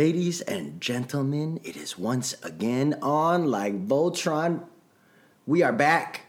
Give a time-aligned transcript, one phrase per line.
[0.00, 4.64] Ladies and gentlemen, it is once again on like Voltron.
[5.46, 6.22] We are back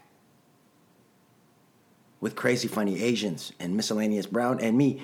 [2.19, 5.01] with Crazy Funny Asianz and Miscellaneous Brown and me,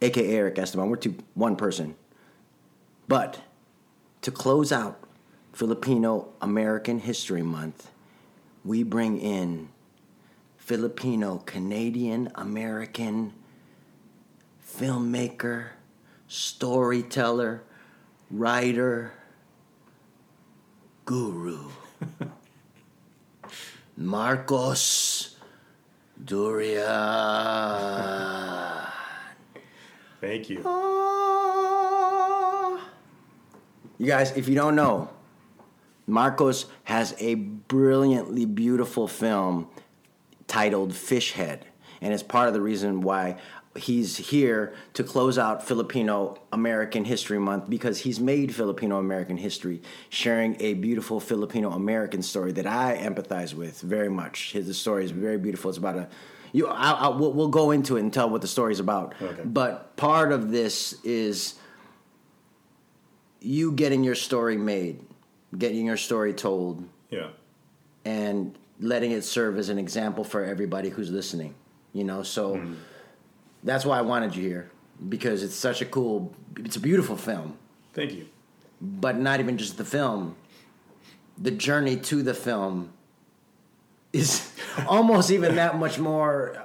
[0.00, 0.88] aka Eric Esteban.
[0.88, 1.94] We're two, one person.
[3.08, 3.42] But
[4.22, 4.98] to close out
[5.52, 7.90] Filipino American History Month,
[8.64, 9.68] we bring in
[10.56, 13.34] Filipino Canadian American
[14.66, 15.72] filmmaker,
[16.26, 17.64] storyteller,
[18.32, 19.12] writer,
[21.04, 21.68] guru,
[23.96, 25.36] Marcos
[26.24, 26.82] Durian.
[30.20, 30.62] Thank you.
[30.64, 31.92] Ah.
[33.98, 35.10] You guys, if you don't know,
[36.06, 39.68] Marcos has a brilliantly beautiful film
[40.46, 41.60] titled Fishhead.
[42.00, 43.38] And it's part of the reason why
[43.76, 49.80] he's here to close out Filipino American History Month because he's made Filipino American history,
[50.10, 54.52] sharing a beautiful Filipino American story that I empathize with very much.
[54.52, 55.70] His story is very beautiful.
[55.70, 56.08] It's about a
[56.52, 56.66] you.
[56.66, 59.14] I, I, we'll, we'll go into it and tell what the story is about.
[59.20, 59.42] Okay.
[59.44, 61.54] But part of this is
[63.40, 65.00] you getting your story made,
[65.56, 67.28] getting your story told, Yeah.
[68.04, 71.54] and letting it serve as an example for everybody who's listening.
[71.92, 72.74] You know, so mm-hmm.
[73.62, 74.70] That's why I wanted you here
[75.08, 77.56] because it's such a cool, it's a beautiful film,
[77.94, 78.26] Thank you.
[78.80, 80.36] but not even just the film.
[81.38, 82.92] The journey to the film
[84.12, 84.52] is
[84.86, 86.56] almost even that much more.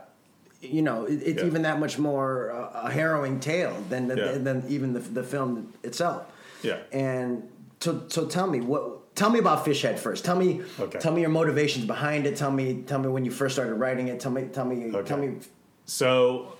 [0.61, 1.45] You know, it's Yeah.
[1.45, 4.37] even that much more uh, a harrowing tale than the, Yeah.
[4.39, 6.23] than even the, the film itself.
[6.63, 6.79] Yeah.
[6.91, 7.47] And
[7.79, 9.15] so, so tell me what.
[9.15, 10.25] Tell me about Fishhead first.
[10.25, 10.61] Tell me.
[10.79, 10.99] Okay.
[10.99, 12.35] Tell me your motivations behind it.
[12.35, 12.83] Tell me.
[12.83, 14.19] Tell me when you first started writing it.
[14.19, 14.43] Tell me.
[14.51, 14.91] Tell me.
[14.93, 15.07] Okay.
[15.07, 15.37] Tell me.
[15.85, 16.53] So,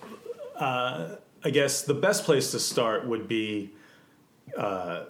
[0.58, 3.70] uh, I guess the best place to start would be
[4.56, 5.04] uh,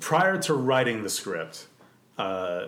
[0.00, 1.66] prior to writing the script.
[2.18, 2.66] Uh,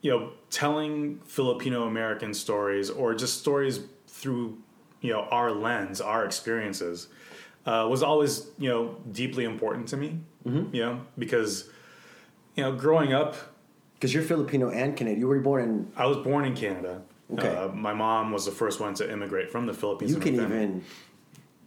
[0.00, 4.58] you know, telling Filipino American stories or just stories through
[5.00, 7.08] you know our lens, our experiences,
[7.66, 10.18] uh, was always you know deeply important to me.
[10.46, 10.74] Mm-hmm.
[10.74, 11.68] You know, because
[12.56, 13.36] you know growing up,
[13.94, 15.20] Because you're Filipino and Canadian.
[15.20, 15.92] You were born in.
[15.96, 17.02] I was born in Canada.
[17.32, 17.48] Okay.
[17.54, 20.12] Uh, my mom was the first one to immigrate from the Philippines.
[20.12, 20.84] You can even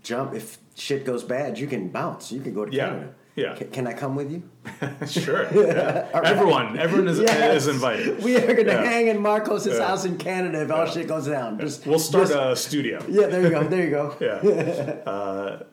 [0.03, 1.57] jump if shit goes bad.
[1.57, 2.31] You can bounce.
[2.31, 2.85] You can go to Yeah.
[2.89, 3.13] Canada.
[3.35, 3.55] Yeah.
[3.57, 4.43] Ca- can I come with you?
[5.07, 5.43] Sure.
[5.53, 6.07] Yeah.
[6.13, 7.63] Everyone, everyone is, Yes.
[7.63, 8.23] is invited.
[8.23, 8.83] We are gonna Yeah.
[8.85, 9.85] hang in Marcos' Yeah.
[9.87, 11.59] house in Canada if all shit goes down.
[11.59, 13.03] Just We'll start just- a studio.
[13.09, 13.63] Yeah, there you go.
[13.63, 14.15] There you go.
[14.21, 15.11] Yeah.
[15.11, 15.63] Uh,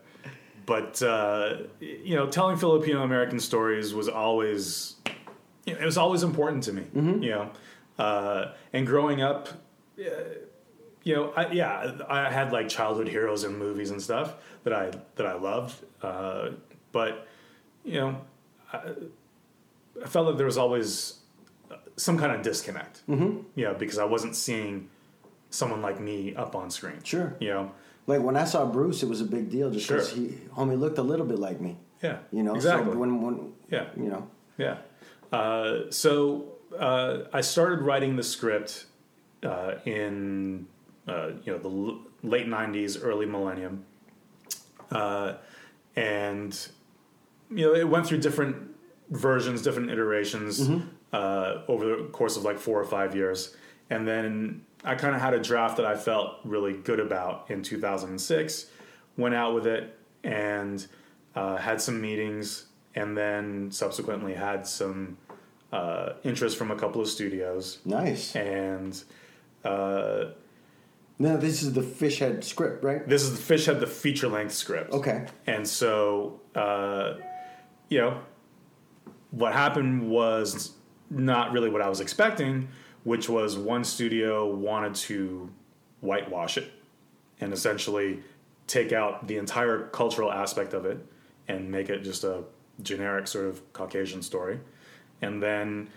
[0.66, 4.96] but uh, you know, telling Filipino American stories was always,
[5.66, 6.82] you know, it was always important to me.
[6.82, 7.22] Mm-hmm.
[7.22, 7.50] You know,
[7.98, 9.48] uh, and growing up,
[9.96, 14.90] you know, I, yeah, I had like childhood heroes in movies and stuff that I
[15.16, 15.84] that I loved.
[16.02, 16.50] Uh,
[16.92, 17.26] but
[17.84, 18.20] you know,
[18.72, 18.92] I,
[20.02, 21.18] I felt that there was always
[21.96, 23.06] some kind of disconnect.
[23.08, 23.38] Mm-hmm.
[23.54, 24.88] You know, because I wasn't seeing
[25.50, 27.02] someone like me up on screen.
[27.02, 27.36] Sure.
[27.40, 27.72] You know.
[28.06, 30.18] Like when I saw Bruce, it was a big deal just because Sure.
[30.18, 31.76] he, homie, looked a little bit like me.
[32.02, 32.18] Yeah.
[32.32, 32.92] You know, exactly.
[32.92, 33.90] So when, when, yeah.
[33.96, 34.28] you know,
[34.58, 34.78] Yeah.
[35.32, 38.86] Uh, so uh, I started writing the script
[39.44, 40.66] uh, in
[41.08, 43.84] uh, you know the l- late '90s, early millennium,
[44.90, 45.34] uh,
[45.96, 46.68] and
[47.50, 48.56] you know it went through different
[49.10, 50.70] versions, different iterations
[51.12, 53.56] uh, over the course of like four or five years,
[53.90, 57.62] and then I kind of had a draft that I felt really good about in
[57.62, 58.66] 2006.
[59.16, 60.86] Went out with it and
[61.34, 65.18] uh, had some meetings, and then subsequently had some
[65.72, 68.34] uh, interest from a couple of studios, nice.
[68.36, 69.02] and
[69.64, 70.24] uh,
[71.18, 73.06] Now this is the fish head script, right?
[73.08, 74.92] this is the Fish head, the feature length script.
[74.92, 75.26] Okay.
[75.46, 77.14] And so, uh,
[77.88, 78.20] you know,
[79.30, 80.72] what happened was
[81.10, 82.68] not really what I was expecting,
[83.04, 85.50] which was one studio wanted to
[86.00, 86.70] whitewash it
[87.40, 88.22] and essentially
[88.66, 91.04] take out the entire cultural aspect of it
[91.48, 92.44] and make it just a
[92.82, 94.58] generic sort of Caucasian story.
[95.20, 95.88] And then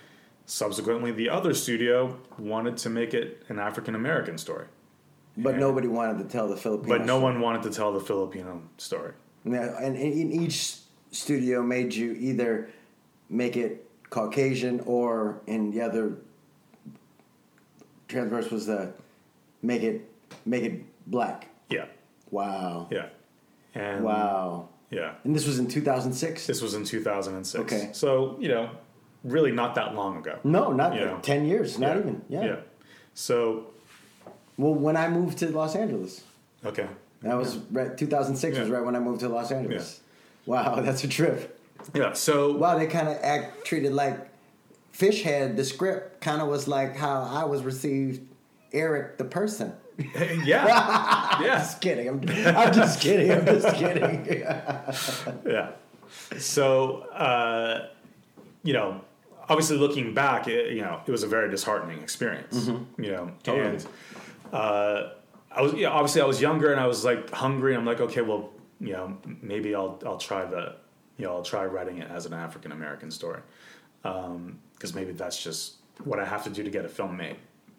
[0.45, 4.67] subsequently, the other studio wanted to make it an African American story.
[5.37, 6.97] But nobody wanted to tell the Filipino.
[6.97, 7.23] But no story.
[7.23, 9.13] one wanted to tell the Filipino story.
[9.43, 10.77] Yeah, and in each
[11.11, 12.69] studio made you either
[13.29, 16.17] make it Caucasian or in the other
[18.07, 18.93] transverse was the
[19.61, 20.09] make it
[20.45, 21.49] make it black.
[21.69, 21.85] Yeah.
[22.31, 22.87] Wow.
[22.91, 23.07] Yeah.
[23.73, 24.69] And Wow.
[24.89, 25.15] Yeah.
[25.23, 26.47] And this was in 2006?
[26.47, 27.63] This was in 2006.
[27.63, 27.89] Okay.
[27.91, 28.69] So, you know,
[29.25, 30.39] really not that long ago.
[30.43, 31.17] No, not Yeah.
[31.21, 31.99] 10 years, not Yeah.
[31.99, 32.21] even.
[32.29, 32.45] Yeah.
[32.45, 32.55] Yeah.
[33.13, 33.67] So,
[34.57, 36.23] Well, when I moved to Los Angeles.
[36.65, 36.87] okay.
[37.21, 39.99] That was right 2006 was right when I moved to Los Angeles.
[40.45, 41.59] Wow, that's a trip.
[41.93, 42.13] Yeah.
[42.13, 44.17] So Wow, they kind of act treated like
[44.91, 45.57] Fish Head.
[45.57, 48.21] The script kind of was like how I was received.
[48.73, 49.73] Eric, the person.
[49.97, 52.07] yeah, yeah, Just kidding.
[52.09, 52.19] I'm,
[52.55, 53.31] I'm just kidding.
[53.31, 54.41] I'm just kidding.
[55.45, 55.69] yeah.
[56.37, 57.87] So uh,
[58.63, 59.01] you know,
[59.49, 62.67] obviously looking back, it, you know, it was a very disheartening experience.
[62.97, 63.67] You know, Totally.
[63.75, 63.87] and
[64.53, 65.09] uh,
[65.51, 67.75] I was yeah, obviously I was younger and I was like hungry.
[67.75, 70.75] I'm like, okay, well, you know, maybe I'll I'll try the
[71.17, 73.39] you know I'll try writing it as an African American story
[74.01, 77.37] because maybe that's just what I have to do to get a film made.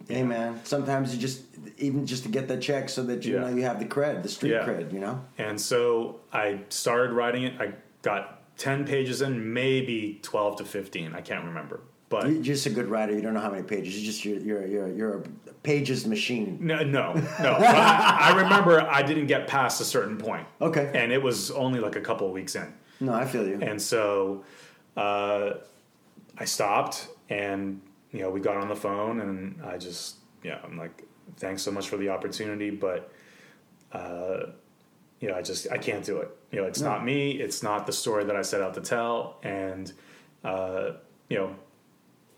[0.08, 1.42] hey man, sometimes you just
[1.78, 3.40] even just to get that check so that you Yeah.
[3.42, 4.66] know you have the cred, the street Yeah.
[4.66, 4.92] cred.
[4.92, 5.24] You know.
[5.38, 7.60] And so I started writing it.
[7.60, 7.72] I
[8.02, 11.14] got 10 pages in, maybe 12 to 15.
[11.14, 11.80] I can't remember.
[12.08, 13.12] But You're just a good writer.
[13.12, 13.98] You don't know how many pages.
[13.98, 15.22] You just you're you're you're, you're a
[15.64, 16.56] pages machine.
[16.60, 17.52] no, no, no.
[17.58, 20.46] I, I remember I didn't get past a certain point.
[20.60, 20.90] Okay.
[20.94, 22.72] And it was only like a couple of weeks in.
[23.00, 23.58] No, I feel you.
[23.60, 24.44] And so
[24.96, 25.54] uh,
[26.38, 27.80] I stopped and,
[28.12, 31.02] you know, we got on the phone and I just, yeah, I'm like,
[31.38, 33.12] thanks so much for the opportunity, but,
[33.92, 34.46] uh,
[35.20, 36.28] you know, I just, I can't do it.
[36.50, 36.90] You know, it's No.
[36.90, 37.32] not me.
[37.32, 39.38] It's not the story that I set out to tell.
[39.42, 39.92] And,
[40.44, 40.92] uh,
[41.28, 41.56] you know,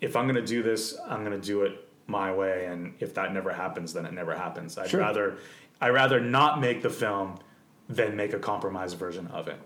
[0.01, 2.67] if I'm going to do this, I'm going to do it my way.
[2.67, 4.79] And if that never happens, then it never happens.
[4.79, 5.01] I'd Sure.
[5.01, 5.39] rather,
[5.81, 7.39] I'd rather not make the film
[7.89, 9.59] than make a compromised version of it.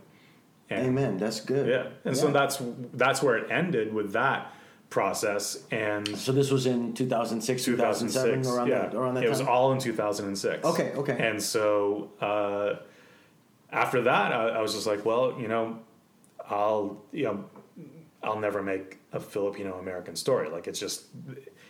[0.70, 1.18] And, Amen.
[1.18, 1.66] That's good.
[1.68, 2.62] yeah, and so that's
[2.94, 4.54] that's where it ended with that
[4.88, 5.64] process.
[5.70, 9.30] And So this was in 2006, 2007, 2006, around yeah, that around that it time.
[9.38, 10.64] was all in 2006.
[10.64, 11.16] Okay, okay.
[11.28, 12.76] And so uh,
[13.72, 15.78] after that, I, I was just like, well, you know,
[16.48, 17.44] I'll you know,
[18.22, 20.48] I'll never make a Filipino American story.
[20.50, 21.06] Like it's just,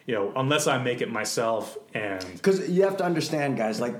[0.06, 3.96] you know, unless I make it myself and Because you have to understand, guys, like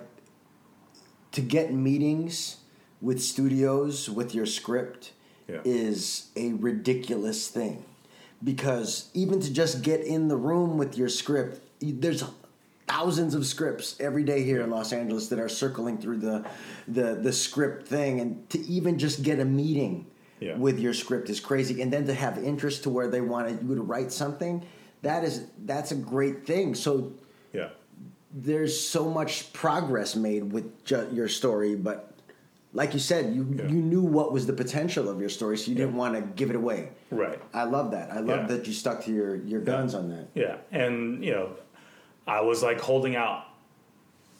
[1.33, 2.57] to get meetings
[3.01, 5.13] with studios with your script
[5.49, 5.61] Yeah.
[5.65, 7.85] is a ridiculous thing.
[8.45, 12.25] Because even to just get in the room with your script, there's
[12.89, 16.45] thousands of scripts every day here in Los Angeles that are circling through the
[16.89, 20.07] the the script thing, and to even just get a meeting
[20.41, 20.57] Yeah.
[20.57, 21.81] with your script is crazy.
[21.83, 24.63] And then to have interest to where they wanted you to write something,
[25.03, 26.75] that is that's a great thing.
[26.75, 27.13] So
[27.53, 27.69] yeah,
[28.35, 32.09] there's so much progress made with ju- your story, but
[32.75, 33.69] like you said, you Yeah.
[33.69, 36.51] you knew what was the potential of your story, so you didn't want to give
[36.51, 36.89] it away.
[37.11, 37.39] right.
[37.55, 38.11] I love that.
[38.11, 38.57] I love Yeah.
[38.57, 40.29] that you stuck to your your guns on that.
[40.35, 41.51] Yeah, and you know,
[42.27, 43.45] I was like holding out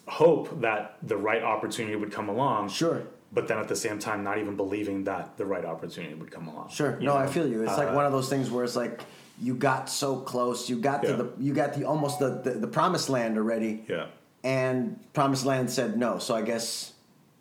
[0.09, 2.69] hope that the right opportunity would come along.
[2.69, 3.03] Sure,
[3.33, 6.49] But then at the same time, not even believing that the right opportunity would come
[6.49, 6.69] along.
[6.71, 6.99] sure.
[6.99, 7.63] You No, I feel you.
[7.63, 9.01] It's like Uh, one of those things where it's like
[9.41, 12.67] you got so close, you got to the you got the almost the, the the
[12.67, 14.07] promised land already, Yeah,
[14.45, 16.19] and promised land said no.
[16.19, 16.93] So I guess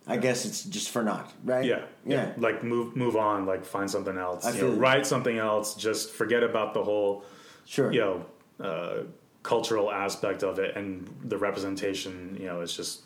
[0.07, 1.65] I guess it's just for naught, right?
[1.65, 2.31] yeah, yeah.
[2.37, 3.45] Like move move on.
[3.45, 4.45] Like find something else.
[4.45, 5.75] I feel know, write something else.
[5.75, 7.23] Just forget about the whole
[7.65, 7.91] Sure.
[7.91, 8.25] you know
[8.65, 9.03] uh,
[9.43, 12.37] cultural aspect of it and the representation.
[12.39, 13.01] You know, it's just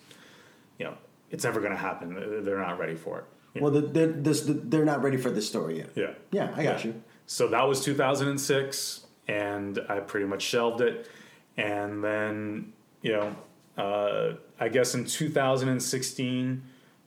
[0.80, 0.96] you know
[1.32, 2.44] it's never going to happen.
[2.44, 3.26] They're not ready for it.
[3.56, 5.90] you Well, the, they're, this, they're not ready for this story yet.
[5.96, 6.12] Yeah.
[6.32, 7.02] Yeah, I got you.
[7.26, 11.10] So that was 2006, and I pretty much shelved it.
[11.58, 13.36] And then, you know,
[13.78, 16.62] uh, I guess in 2016,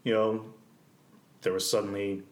[0.05, 0.45] you know,
[1.43, 2.23] there was suddenly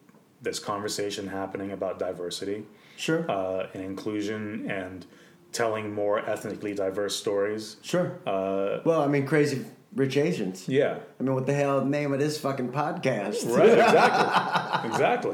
[0.41, 2.65] this conversation happening about diversity
[2.97, 3.29] Sure.
[3.31, 5.05] uh, and inclusion and
[5.51, 7.77] telling more ethnically diverse stories.
[7.81, 8.19] sure.
[8.25, 10.67] Uh, Well, I mean, crazy rich Asians.
[10.67, 10.99] yeah.
[11.19, 13.47] I mean, what the hell name of this fucking podcast?
[13.57, 15.31] Right, exactly.
[15.31, 15.33] exactly.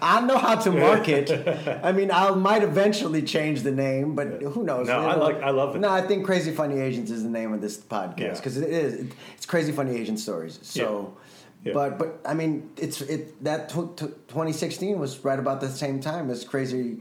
[0.00, 1.30] I know how to market.
[1.82, 4.86] I mean, I might eventually change the name, but who knows?
[4.86, 5.80] No, I like- I love it.
[5.80, 8.34] No, I think Crazy Funny Asianz is the name of this podcast Yeah.
[8.34, 9.08] because it is.
[9.36, 10.60] It's Crazy Funny Asian stories.
[10.62, 11.16] So,
[11.64, 11.72] Yeah.
[11.72, 15.98] but but I mean, it's it that tw- tw- 2016 was right about the same
[16.00, 16.98] time as Crazy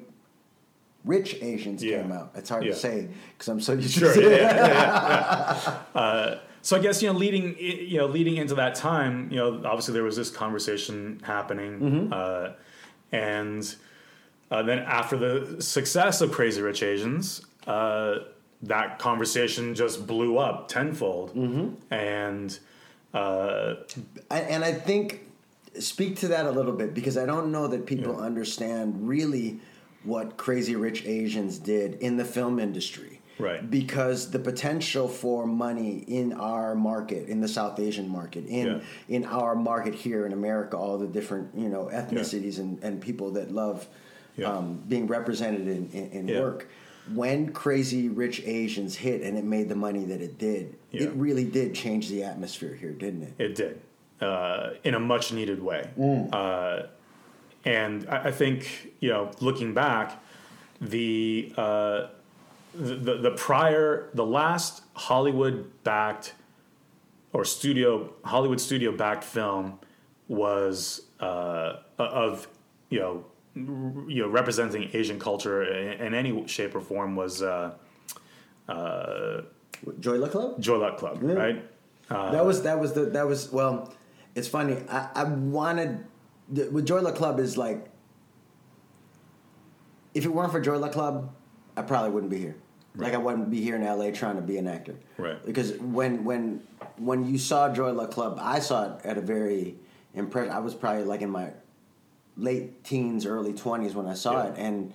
[1.05, 2.01] Rich Asians Yeah.
[2.01, 2.31] came out.
[2.35, 2.71] It's hard Yeah.
[2.71, 4.13] to say because I'm so used Sure.
[4.13, 5.99] to Yeah, yeah.
[5.99, 9.61] Uh, so I guess you know, leading you know, leading into that time, you know,
[9.65, 12.13] obviously there was this conversation happening, Mm-hmm.
[12.13, 12.49] uh,
[13.11, 13.75] and
[14.49, 18.19] uh, then after the success of Crazy Rich Asians, uh,
[18.61, 21.93] that conversation just blew up tenfold, Mm-hmm.
[21.93, 22.59] and
[23.13, 23.75] uh,
[24.31, 25.21] I, and I think
[25.79, 29.59] speak to that a little bit because I don't know that people understand really
[30.03, 33.19] what Crazy Rich Asians did in the film industry.
[33.39, 33.67] Right.
[33.69, 38.79] Because the potential for money in our market, in the South Asian market, in Yeah.
[39.09, 43.31] in our market here in America, all the different you know ethnicities and, and people
[43.31, 43.87] that love
[44.35, 44.51] Yeah.
[44.51, 46.41] um, being represented in, in, in Yeah.
[46.41, 46.67] work.
[47.13, 51.03] When Crazy Rich Asians hit and it made the money that it did, Yeah.
[51.03, 53.33] it really did change the atmosphere here, didn't it?
[53.39, 53.81] It did
[54.21, 55.89] uh, in a much needed way.
[55.99, 56.29] Mm.
[56.31, 56.87] Uh,
[57.65, 60.21] and I, I think you know, looking back,
[60.81, 62.07] the, uh,
[62.73, 66.33] the the the prior, the last Hollywood backed
[67.31, 69.79] or studio Hollywood studio backed film
[70.27, 72.47] was uh, of
[72.89, 73.25] you know
[74.07, 77.73] you know representing Asian culture in, in any shape or form was uh,
[78.67, 79.41] uh,
[79.99, 80.59] Joy Luck Club.
[80.61, 81.33] Joy Luck Club, Yeah.
[81.33, 81.69] right?
[82.09, 83.93] that was that was the that was well.
[84.35, 84.77] It's funny.
[84.89, 86.05] I, I wanted
[86.51, 87.89] the, with Joy Luck Club is like
[90.13, 91.33] if it weren't for Joy Luck Club,
[91.75, 92.55] I probably wouldn't be here.
[92.95, 94.95] Like I wouldn't be here in LA trying to be an actor.
[95.17, 95.43] Right.
[95.43, 96.61] Because when when
[96.97, 99.75] when you saw Joy Luck Club, I saw it at a very
[100.13, 100.51] impressed.
[100.51, 101.49] I was probably like in my
[102.37, 104.49] late teens, early twenties when I saw Yeah.
[104.51, 104.93] it, and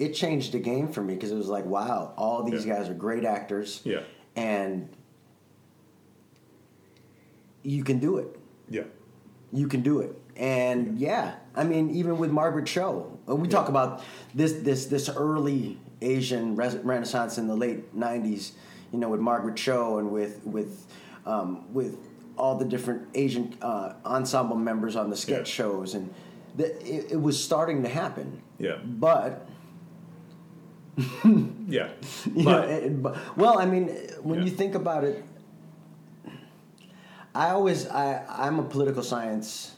[0.00, 2.76] it changed the game for me because it was like, wow, all these Yeah.
[2.78, 3.80] guys are great actors.
[3.84, 4.00] Yeah.
[4.34, 4.88] And
[7.62, 8.36] you can do it.
[8.68, 8.82] Yeah,
[9.52, 10.16] You can do it.
[10.36, 14.02] And yeah, I mean, even with Margaret Cho, we talk about
[14.34, 18.52] this this this early Asian Renaissance in the late '90s.
[18.92, 20.86] You know, with Margaret Cho and with with
[21.24, 21.96] um, with
[22.36, 25.64] all the different Asian uh, ensemble members on the sketch Yeah.
[25.64, 26.12] shows, and
[26.54, 28.42] the, it, it was starting to happen.
[28.58, 28.76] Yeah.
[28.84, 29.46] But
[31.66, 31.88] yeah,
[32.26, 33.88] You know, but it- but- well, I mean,
[34.22, 34.44] when Yeah.
[34.44, 35.24] you think about it,
[37.34, 39.75] I always I I'm a political science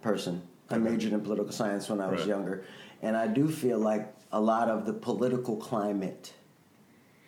[0.00, 0.42] person.
[0.70, 2.28] I majored in political science when I was Right.
[2.28, 2.64] younger,
[3.02, 6.34] and I do feel like a lot of the political climate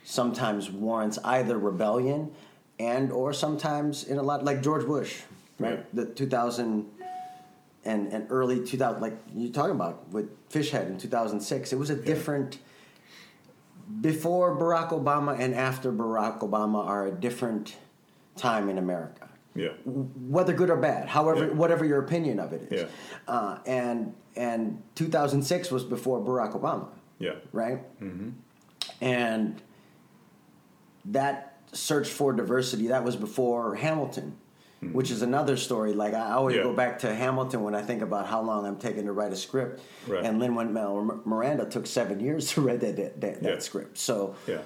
[0.04, 2.30] sometimes warrants either rebellion
[2.78, 5.22] and or sometimes in a lot like George Bush,
[5.58, 5.76] right?
[5.76, 5.94] Right.
[5.94, 6.86] The 2000
[7.86, 11.72] and and early 2000 like you're talking about with Fishhead in 2006.
[11.72, 12.58] It was a different
[14.02, 17.76] before Barack Obama and after Barack Obama are a different
[18.36, 19.29] time in America.
[19.54, 21.52] Yeah, Whether good or bad, however, Yeah.
[21.54, 22.82] whatever your opinion of it is.
[22.82, 22.88] Yeah.
[23.26, 26.88] Uh, and and 2006 was before Barack Obama,
[27.18, 27.78] yeah, right?
[28.00, 28.30] Mm-hmm.
[29.00, 29.60] And
[31.06, 34.36] that search for diversity that was before Hamilton,
[34.92, 35.92] which is another story.
[35.94, 36.64] Like I always Mm-hmm.
[36.66, 36.70] Yeah.
[36.70, 39.36] go back to Hamilton when I think about how long I'm taking to write a
[39.36, 39.80] script.
[40.06, 40.24] Right.
[40.24, 43.98] And Lin Manuel Miranda took seven years to write that that, that, that script.
[43.98, 44.58] So yeah,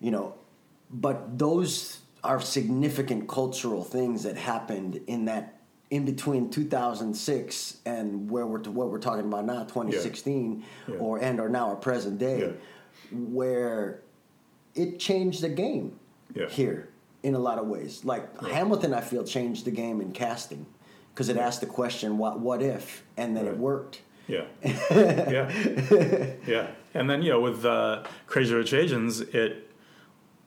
[0.00, 0.34] you know,
[0.90, 8.46] but those are significant cultural things that happened in that in between 2006 and where
[8.46, 10.94] we're what we're talking about now 2016 Yeah.
[10.96, 12.48] or and or now our present day Yeah.
[13.12, 14.00] where
[14.74, 15.98] it changed the game
[16.34, 16.48] Yeah.
[16.48, 16.88] here
[17.22, 18.04] in a lot of ways.
[18.04, 20.66] Like Hamilton I feel changed the game in casting
[21.12, 23.04] because it asked the question what what if?
[23.16, 24.00] And then it worked.
[24.26, 25.50] Yeah, yeah,
[26.46, 26.66] yeah.
[26.94, 29.63] And then you know, with uh, Crazy Rich Asians, it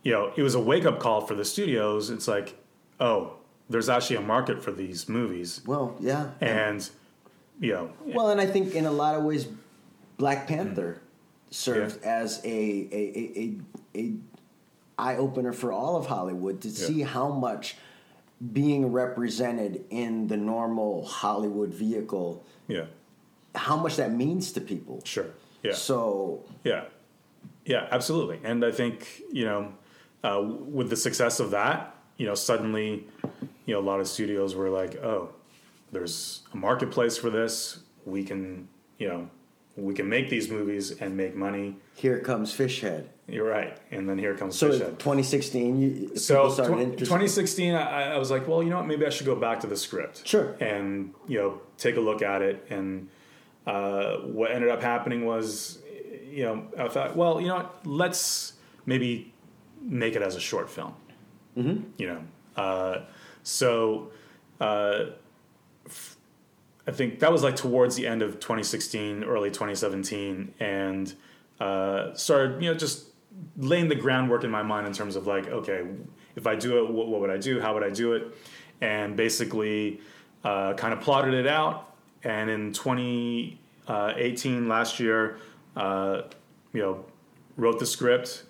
[0.08, 2.10] you know, it was a wake up call for the studios.
[2.10, 2.56] It's like,
[2.98, 3.34] oh,
[3.70, 6.30] there's actually a market for these movies, well yeah.
[6.40, 6.90] And
[7.60, 9.50] you know, Well, and I think in a lot of ways,
[10.18, 11.52] Black Panther mm-hmm.
[11.52, 13.58] served as a a a,
[13.98, 14.14] a, a
[14.98, 17.76] eye opener for all of Hollywood to see how much
[18.54, 22.86] being represented in the normal Hollywood vehicle, yeah,
[23.56, 25.02] how much that means to people.
[25.04, 25.32] sure,
[25.64, 25.74] yeah.
[25.74, 26.86] So Yeah,
[27.66, 28.40] yeah, absolutely.
[28.46, 29.74] And I think you know,
[30.24, 33.06] uh, with the success of that, you know, suddenly,
[33.66, 35.30] you know, a lot of studios were like, "Oh,
[35.92, 37.80] there's a marketplace for this.
[38.06, 39.30] We can, you know,
[39.76, 43.08] we can make these movies and make money." here comes Fishhead.
[43.28, 43.76] You're right.
[43.92, 45.00] And then here comes So Fishhead.
[45.00, 48.86] 2016, you, So tw- 2016, I, I was like, well, you know what?
[48.86, 50.26] Maybe I should go back to the script.
[50.26, 50.56] Sure.
[50.62, 52.66] And you know, take a look at it.
[52.70, 53.10] And
[53.66, 55.80] uh, what ended up happening was,
[56.30, 57.86] you know, I thought, well, you know what?
[57.86, 58.54] Let's
[58.86, 59.34] maybe
[59.82, 60.94] make it as a short film.
[61.58, 61.84] Mm-hmm.
[61.98, 62.22] You know,
[62.56, 63.02] uh,
[63.44, 64.12] so
[64.60, 65.06] uh,
[65.86, 66.18] f-
[66.86, 71.14] I think that was like towards the end of 2016, early 2017, and
[71.60, 73.06] uh, started, you know, just
[73.58, 75.86] laying the groundwork in my mind in terms of like, okay,
[76.36, 77.60] if I do it, what, what would I do?
[77.60, 78.36] How would I do it?
[78.82, 80.02] And basically,
[80.44, 81.96] uh, kind of plotted it out.
[82.24, 85.40] And in 2018, last year,
[85.76, 86.24] uh,
[86.74, 87.06] you know,
[87.58, 88.44] wrote the script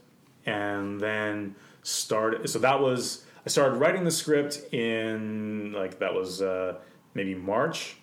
[0.48, 2.50] and then started.
[2.50, 6.76] So that was I started writing the script in like that was uh,
[7.14, 7.98] maybe March,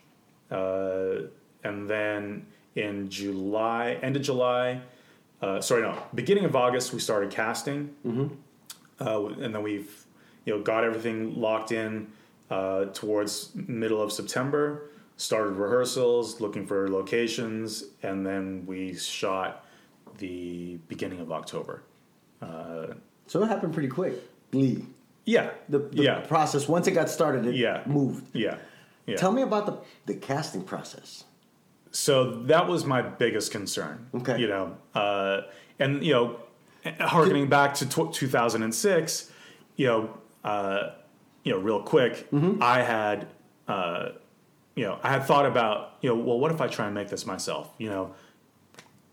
[0.51, 1.27] uh,
[1.65, 2.47] and then
[2.77, 4.81] in July, end of July,
[5.43, 7.95] uh, sorry, no, beginning of August, we started casting,
[9.01, 10.07] uh, and then we've
[10.45, 12.07] you know got everything locked in
[12.51, 14.91] uh, towards middle of September.
[15.17, 19.65] Started rehearsals, looking for locations, and then we shot
[20.19, 21.83] the beginning of October.
[22.41, 24.15] So it happened pretty quick.
[24.53, 24.85] Lee.
[25.25, 27.83] Yeah, The, the yeah, process once it got started, it Yeah.
[27.87, 28.25] moved.
[28.35, 28.57] yeah,
[29.07, 29.17] Yeah.
[29.17, 31.25] Tell me about the the casting process.
[31.91, 34.07] So that was my biggest concern.
[34.15, 34.39] Okay.
[34.39, 35.43] You know, uh,
[35.79, 36.37] and you know,
[37.01, 39.31] harkening back to tw 2006,
[39.77, 40.11] you know,
[40.45, 40.91] uh,
[41.45, 42.63] you know, real quick, Mm-hmm.
[42.63, 43.27] I had,
[43.69, 44.09] uh,
[44.75, 47.09] you know, I had thought about, you know, well, what if I try and make
[47.09, 47.73] this myself?
[47.79, 48.15] You know,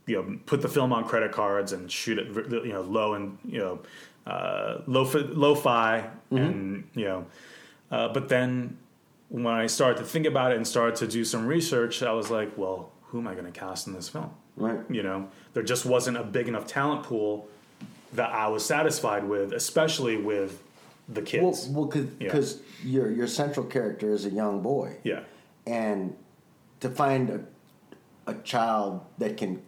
[0.08, 2.27] you know, put the film on credit cards and shoot it,
[2.65, 3.79] you know, low and you know,
[4.25, 6.38] uh, low lo-fi, Mm-hmm.
[6.38, 7.25] and you know,
[7.91, 8.77] uh, but then
[9.29, 12.29] when I started to think about it and started to do some research, I was
[12.31, 14.29] like, well, who am I going to cast in this film?
[14.55, 14.79] Right.
[14.89, 17.48] You know, there just wasn't a big enough talent pool
[18.13, 20.62] that I was satisfied with, especially with
[21.10, 21.67] the Well, kids.
[21.70, 25.22] well, because your your central character is a young boy, yeah,
[25.67, 26.15] and
[26.79, 27.39] to find a
[28.27, 29.62] a child that can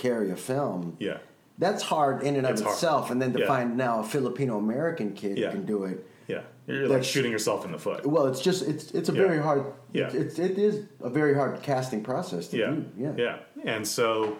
[0.00, 1.18] carry a film, yeah,
[1.58, 2.74] that's hard in and of It's hard.
[2.74, 3.10] itself.
[3.10, 3.46] And then to Yeah.
[3.54, 5.46] find now a Filipino American kid Yeah.
[5.50, 5.98] who can do it.
[6.26, 6.42] yeah.
[6.66, 8.06] You're like shooting yourself in the foot.
[8.06, 9.26] Well, it's just it's it's a Yeah.
[9.26, 9.64] very hard.
[9.92, 10.08] Yeah.
[10.22, 12.84] It's it is a very hard casting process to Yeah, do.
[12.96, 13.12] Yeah.
[13.24, 13.36] yeah.
[13.74, 14.36] And so,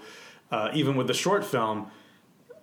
[0.52, 1.78] uh, even with the short film,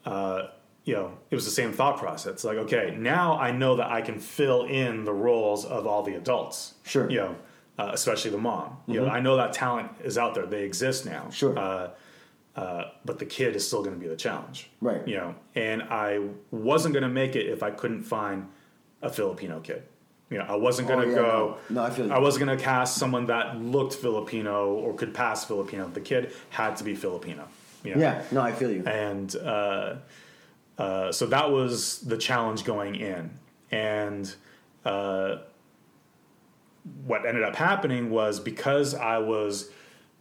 [0.05, 0.43] uh,
[0.85, 2.31] you know, it was the same thought process.
[2.33, 6.01] It's like, okay, now I know that I can fill in the roles of all
[6.03, 6.75] the adults.
[6.83, 7.03] Sure.
[7.03, 7.11] Mm-hmm.
[7.11, 7.35] You know,
[7.79, 8.77] uh, especially the mom.
[8.87, 11.29] You know, I know that talent is out there; they exist now.
[11.29, 11.57] Sure.
[11.59, 11.89] Uh,
[12.57, 14.69] uh, but the kid is still going to be the challenge.
[14.81, 15.07] Right.
[15.07, 16.21] You know, and I
[16.51, 18.47] wasn't going to make it if I couldn't find
[19.01, 19.83] a Filipino kid.
[20.29, 21.57] You know, I wasn't going Oh, to yeah, go.
[21.69, 21.75] no.
[21.81, 22.11] No, I feel you.
[22.11, 25.87] I wasn't going to cast someone that looked Filipino or could pass Filipino.
[25.87, 27.47] The kid had to be Filipino.
[27.83, 28.01] You know?
[28.01, 28.23] Yeah.
[28.31, 28.83] No, I feel you.
[28.85, 29.95] And uh,
[30.77, 33.37] uh, so that was the challenge going in.
[33.71, 34.33] And
[34.83, 35.37] uh,
[37.05, 39.69] what ended up happening was because I was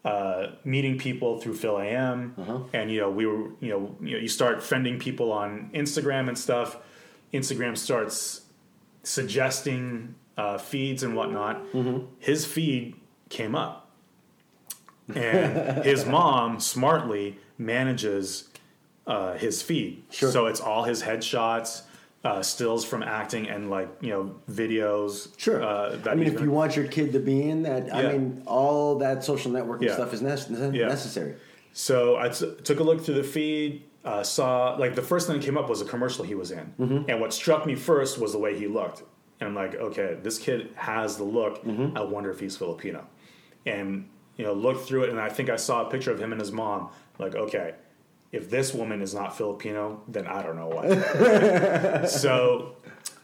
[0.06, 2.58] uh, meeting people through FilAm, Uh-huh.
[2.72, 6.28] and you know we were you know, you know you start friending people on Instagram
[6.28, 6.76] and stuff.
[7.34, 8.42] Instagram starts
[9.02, 11.56] suggesting uh, feeds and whatnot.
[11.72, 12.04] Mm-hmm.
[12.18, 12.94] His feed
[13.30, 13.90] came up,
[15.14, 18.48] and his mom smartly manages
[19.06, 20.02] uh, his feed.
[20.10, 20.30] Sure.
[20.30, 21.82] So it's all his headshots,
[22.26, 25.28] uh, stills from acting, and like you know videos.
[25.38, 25.62] Sure.
[25.62, 28.42] Uh, that I mean, if you want your kid to be in that, I mean,
[28.46, 29.94] all that social networking Yeah.
[29.94, 30.88] stuff is nece- Yeah.
[30.88, 31.34] necessary.
[31.72, 33.82] So I t- took a look through the feed.
[34.04, 36.72] Uh, saw like the first thing that came up was a commercial he was in,
[36.78, 37.10] Mm-hmm.
[37.10, 39.02] and what struck me first was the way he looked.
[39.40, 41.64] And I'm like, okay, this kid has the look.
[41.64, 41.96] Mm-hmm.
[41.96, 43.06] I wonder if he's Filipino.
[43.66, 46.30] And you know, looked through it, and I think I saw a picture of him
[46.32, 46.90] and his mom.
[47.18, 47.74] Like, okay,
[48.36, 52.08] if this woman is not Filipino, then I don't know what.
[52.24, 52.76] so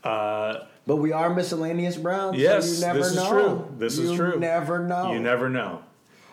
[0.05, 2.39] uh, But we are miscellaneous Browns.
[2.39, 3.31] yes, so you never this is know.
[3.31, 3.75] true.
[3.79, 4.39] This you is true.
[4.39, 5.13] Never know.
[5.13, 5.83] You never know.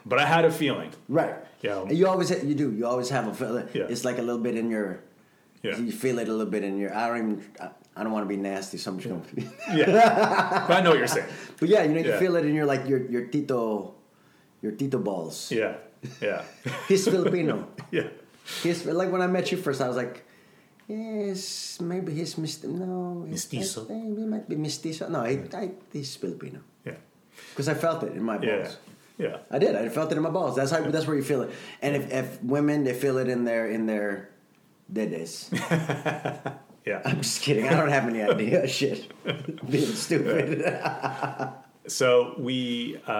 [0.05, 0.91] But I had a feeling.
[1.07, 1.35] Right.
[1.61, 1.81] Yeah.
[1.81, 2.71] And you always you do.
[2.71, 3.67] You always have a feeling.
[3.73, 3.83] Yeah.
[3.91, 5.03] It's like a little bit in your.
[5.61, 5.75] Yeah.
[5.77, 6.95] You feel it a little bit in your.
[6.95, 7.45] I don't even.
[7.59, 9.51] I, I don't want to be nasty, so I'm just gonna.
[9.75, 10.63] Yeah.
[10.67, 11.27] but I know what you're saying.
[11.59, 12.19] but yeah, you know, you Yeah.
[12.23, 13.93] feel it in your like your your tito,
[14.63, 15.51] your tito balls.
[15.51, 15.75] Yeah.
[16.23, 16.43] Yeah.
[16.87, 17.67] He's Filipino.
[17.91, 18.07] yeah.
[18.63, 20.25] He's like when I met you first, I was like,
[20.87, 22.63] yes, maybe he's mist.
[22.65, 23.85] No, Mestizo.
[23.89, 25.07] I- He might be mestizo.
[25.09, 26.95] No, he, I, he's Filipino Yeah.
[27.51, 28.57] because I felt it in my Yeah.
[28.63, 28.77] balls.
[29.17, 29.37] Yeah.
[29.51, 29.75] I did.
[29.75, 30.55] I felt it in my balls.
[30.55, 30.81] That's how.
[30.89, 31.51] That's where you feel it.
[31.81, 34.29] And if, if women, they feel it in their in their
[34.91, 35.49] dedes.
[36.85, 37.01] Yeah.
[37.05, 37.67] I'm just kidding.
[37.67, 38.65] I don't have any idea.
[38.77, 39.11] Shit,
[39.69, 40.63] being stupid.
[41.87, 43.11] So we, uh,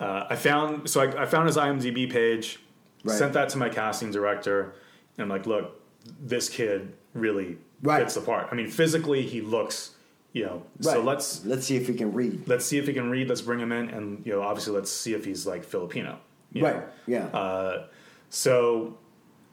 [0.00, 2.58] uh, I found, so I, I found his IMDb page,
[3.04, 3.16] Right.
[3.18, 4.74] sent that to my casting director,
[5.16, 5.80] and I'm like, look,
[6.20, 8.00] this kid really Right.
[8.02, 8.48] fits the part.
[8.50, 9.92] I mean, physically, he looks,
[10.32, 12.46] you know, so let's let's see if he can read.
[12.46, 13.28] let's see if he can read.
[13.28, 16.18] Let's bring him in, and you know, obviously, let's see if he's like Filipino.
[16.54, 16.76] Right.
[16.76, 16.82] know.
[17.06, 17.26] Yeah.
[17.26, 17.86] Uh,
[18.28, 18.98] so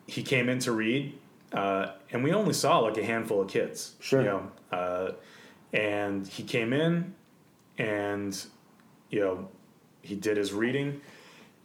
[0.07, 1.17] he came in to read,
[1.53, 3.95] uh, and we only saw like a handful of kids.
[3.99, 4.19] Sure.
[4.21, 5.12] You know, uh,
[5.73, 7.13] and he came in,
[7.77, 8.45] and
[9.10, 9.47] you know,
[10.01, 10.99] he did his reading,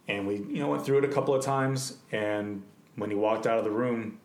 [0.07, 2.63] and we you know went through it a couple of times, and
[2.95, 4.19] when he walked out of the room,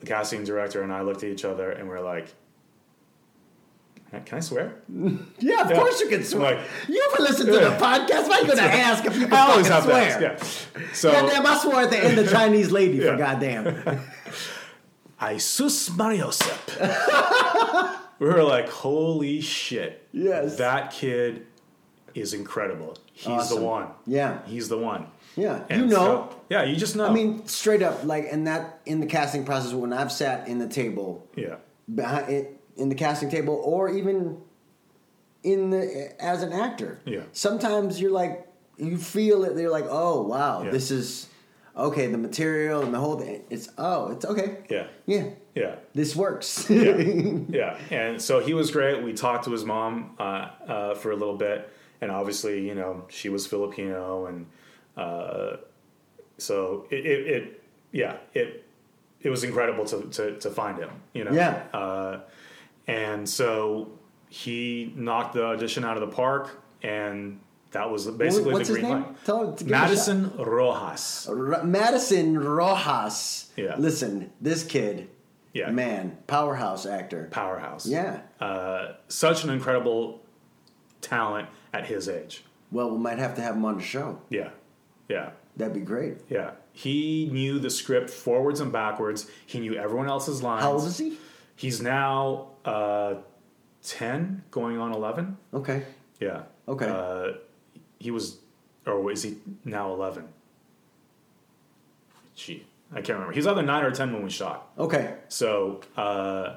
[0.00, 2.34] the casting director and I looked at each other, and we are like.
[4.26, 4.74] Can I swear?
[4.90, 5.74] yeah, of yeah.
[5.74, 6.56] course you can swear.
[6.56, 7.78] Like- you ever listen to the Yeah.
[7.78, 8.28] podcast?
[8.28, 10.20] Why are you going to ask if you can I always have swear?
[10.20, 10.68] to ask.
[10.76, 10.82] Yeah.
[10.92, 13.16] So Goddamn, I swore at the end of Chinese lady for Yeah.
[13.16, 14.00] goddamn.
[15.18, 16.68] Isus Mariosep.
[18.18, 20.06] we were like, holy shit.
[20.12, 20.56] Yes.
[20.58, 21.46] That kid
[22.14, 22.96] is incredible.
[23.12, 23.58] He's Awesome.
[23.60, 23.86] the one.
[24.06, 24.38] Yeah.
[24.46, 25.06] He's the one.
[25.36, 25.94] Yeah, And you know.
[26.30, 27.06] so- yeah, you just know.
[27.06, 30.58] I mean, straight up, like, and that in the casting process, when I've sat in
[30.58, 31.56] the table, yeah.
[31.92, 34.38] behind in the casting table, or even
[35.42, 37.20] in the as an actor, Yeah.
[37.32, 38.46] Sometimes you're like,
[38.76, 39.54] you feel it.
[39.56, 40.70] They're like, oh wow, Yeah.
[40.70, 41.28] this is
[41.76, 42.06] okay.
[42.08, 43.42] The material and the whole thing.
[43.50, 44.58] It's oh, it's okay.
[44.70, 44.86] Yeah.
[45.06, 45.74] Yeah, Yeah.
[45.94, 46.66] this works.
[46.70, 46.96] Yeah.
[47.48, 47.78] yeah.
[47.90, 49.02] And so he was great.
[49.02, 51.70] We talked to his mom uh, uh, for a little bit.
[52.02, 54.46] And obviously, you know, she was Filipino, and
[54.96, 55.56] uh,
[56.36, 57.62] so it, it, it,
[57.92, 58.64] yeah, it,
[59.20, 61.32] it was incredible to, to, to find him, you know.
[61.32, 61.62] Yeah.
[61.72, 62.20] Uh,
[62.88, 63.90] and so
[64.28, 67.38] he knocked the audition out of the park, and
[67.70, 69.02] that was basically What's the his green name?
[69.04, 69.24] light.
[69.24, 69.80] Tell, give him a shot.
[69.88, 71.28] Madison Rojas.
[71.30, 73.50] R- Madison Rojas.
[73.56, 73.76] Yeah.
[73.78, 75.08] Listen, this kid,
[75.52, 75.70] Yeah.
[75.70, 77.28] man, powerhouse actor.
[77.30, 77.86] Powerhouse.
[77.86, 78.22] Yeah.
[78.40, 80.21] Uh, such an incredible
[81.02, 82.44] talent at his age.
[82.70, 84.18] Well, we might have to have him on the show.
[84.30, 84.50] Yeah.
[85.08, 85.30] Yeah.
[85.56, 86.16] That'd be great.
[86.30, 86.52] Yeah.
[86.72, 89.30] He knew the script forwards and backwards.
[89.44, 90.62] He knew everyone else's lines.
[90.62, 91.18] How old is he?
[91.54, 93.16] He's now uh,
[93.84, 95.36] 10, going on 11.
[95.52, 95.82] Okay.
[96.18, 96.44] Yeah.
[96.66, 96.86] Okay.
[96.88, 97.32] Uh,
[97.98, 98.38] he was,
[98.86, 99.36] or is he
[99.66, 100.26] now 11?
[102.34, 103.32] Gee, I can't remember.
[103.34, 104.70] He's either 9 or 10 when we shot.
[104.78, 105.16] Okay.
[105.28, 106.56] So, uh,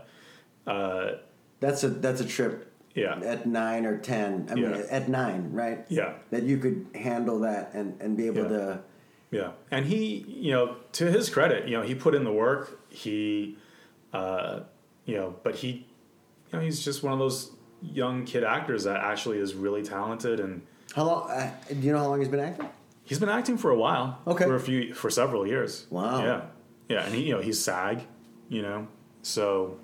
[0.66, 1.12] uh,
[1.60, 3.20] That's a that's a trip yeah.
[3.24, 4.48] at nine or ten.
[4.50, 4.84] I mean, Yeah.
[4.90, 5.86] at nine, right?
[5.90, 6.14] Yeah.
[6.32, 8.50] That you could handle that and and be able Yeah.
[8.58, 8.80] to.
[9.32, 12.80] Yeah, and he, you know, to his credit, you know, he put in the work.
[12.90, 13.58] He,
[14.14, 14.62] uh,
[15.06, 18.98] you know, but he, you know, he's just one of those young kid actors that
[18.98, 20.62] actually is really talented, and
[20.96, 21.30] How long?
[21.30, 22.70] Uh, do you know how long he's been acting?
[23.04, 24.20] he's been acting for a while.
[24.26, 24.46] Okay.
[24.46, 25.86] for a few, for several years.
[25.90, 26.24] Wow.
[26.24, 26.42] Yeah,
[26.88, 28.04] yeah, and he, you know, he's SAG,
[28.48, 28.88] you know,
[29.22, 29.78] so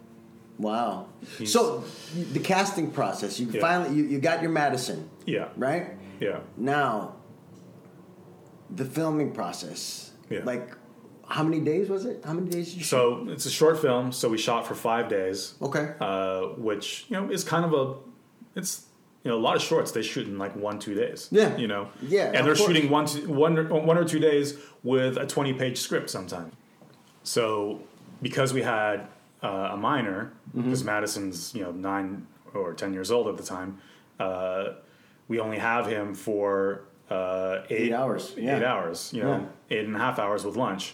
[0.57, 1.07] Wow.
[1.37, 1.83] He's- so
[2.33, 3.39] the casting process.
[3.39, 3.61] You Yeah.
[3.61, 5.97] finally you, you got your Madison, yeah, right?
[6.19, 6.39] yeah.
[6.57, 7.15] Now,
[8.69, 10.11] the filming process.
[10.29, 10.41] Yeah.
[10.45, 10.75] Like,
[11.27, 12.23] how many days was it?
[12.25, 12.87] How many days did you shoot?
[12.89, 15.55] So it's a short film, so we shot for five days.
[15.61, 15.93] Okay.
[15.99, 17.95] uh, which you know is kind of a
[18.59, 18.85] it's
[19.23, 21.55] you know a lot of shorts they shoot in like one two days Yeah.
[21.57, 22.59] you know Yeah, and they're course.
[22.67, 26.53] shooting one two, one or, or two days with a 20 page script sometimes
[27.23, 27.79] so
[28.21, 29.07] because we had
[29.43, 30.63] uh, a minor Mm-hmm.
[30.63, 33.77] because madison's you know nine or 10 years old at the time
[34.19, 34.73] uh,
[35.29, 39.77] we only have him for uh, eight, Eight hours, eight hours you know Yeah.
[39.77, 40.93] eight and a half hours with lunch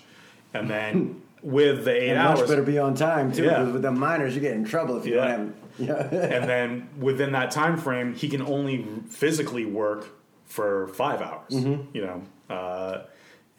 [0.54, 3.44] and then with the eight and hours lunch better be on time too.
[3.46, 3.64] Yeah.
[3.64, 5.28] With the minors, you get in trouble if you Yeah.
[5.38, 5.54] don't have.
[5.80, 6.36] Yeah.
[6.36, 10.08] and then within that time frame, he can only physically work
[10.46, 11.52] for five hours.
[11.54, 11.96] Mm-hmm.
[11.96, 12.22] You know,
[12.56, 13.04] uh,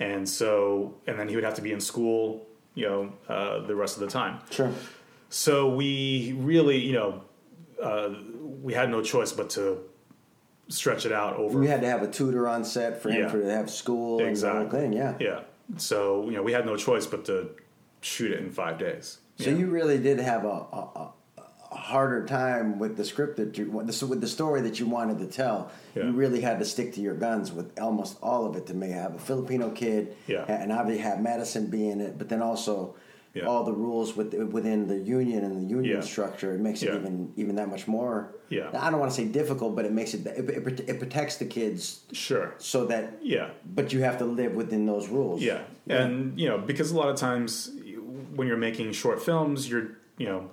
[0.01, 2.45] and so and then he would have to be in school.
[2.75, 4.39] You know, uh, the rest of the time.
[4.51, 4.73] sure.
[5.31, 7.23] So we really, you know,
[7.83, 8.11] uh,
[8.63, 9.79] we had no choice but to
[10.69, 11.59] stretch it out over.
[11.59, 13.29] We had to have a tutor on set for him Yeah.
[13.29, 14.61] for to have school and the Exactly.
[14.61, 14.93] whole thing.
[14.93, 15.15] Yeah.
[15.19, 15.41] yeah.
[15.77, 17.51] So you know, we had no choice but to
[18.01, 19.19] shoot it in five days.
[19.39, 21.13] So you really did have a- a
[21.89, 23.87] harder time with the script that you with
[24.21, 25.71] the, story that you wanted to tell.
[25.95, 26.05] Yeah.
[26.05, 28.91] You really had to stick to your guns with almost all of it to make
[28.93, 30.45] have a Filipino kid, Yeah.
[30.47, 32.95] and obviously have Madison be in it, but then also
[33.35, 33.47] Yeah.
[33.47, 36.55] all the rules with, within the union and the union structure.
[36.55, 38.35] It makes it even even that much more.
[38.51, 38.69] Yeah.
[38.87, 41.45] I don't want to say difficult, but it makes it it, it, it protects the
[41.47, 42.55] kids sure.
[42.59, 43.05] so that.
[43.23, 43.51] Yeah.
[43.77, 45.41] But you have to live within those rules.
[45.43, 45.63] Yeah.
[45.89, 47.71] And you know, because a lot of times
[48.37, 50.51] when you're making short films, you're you know,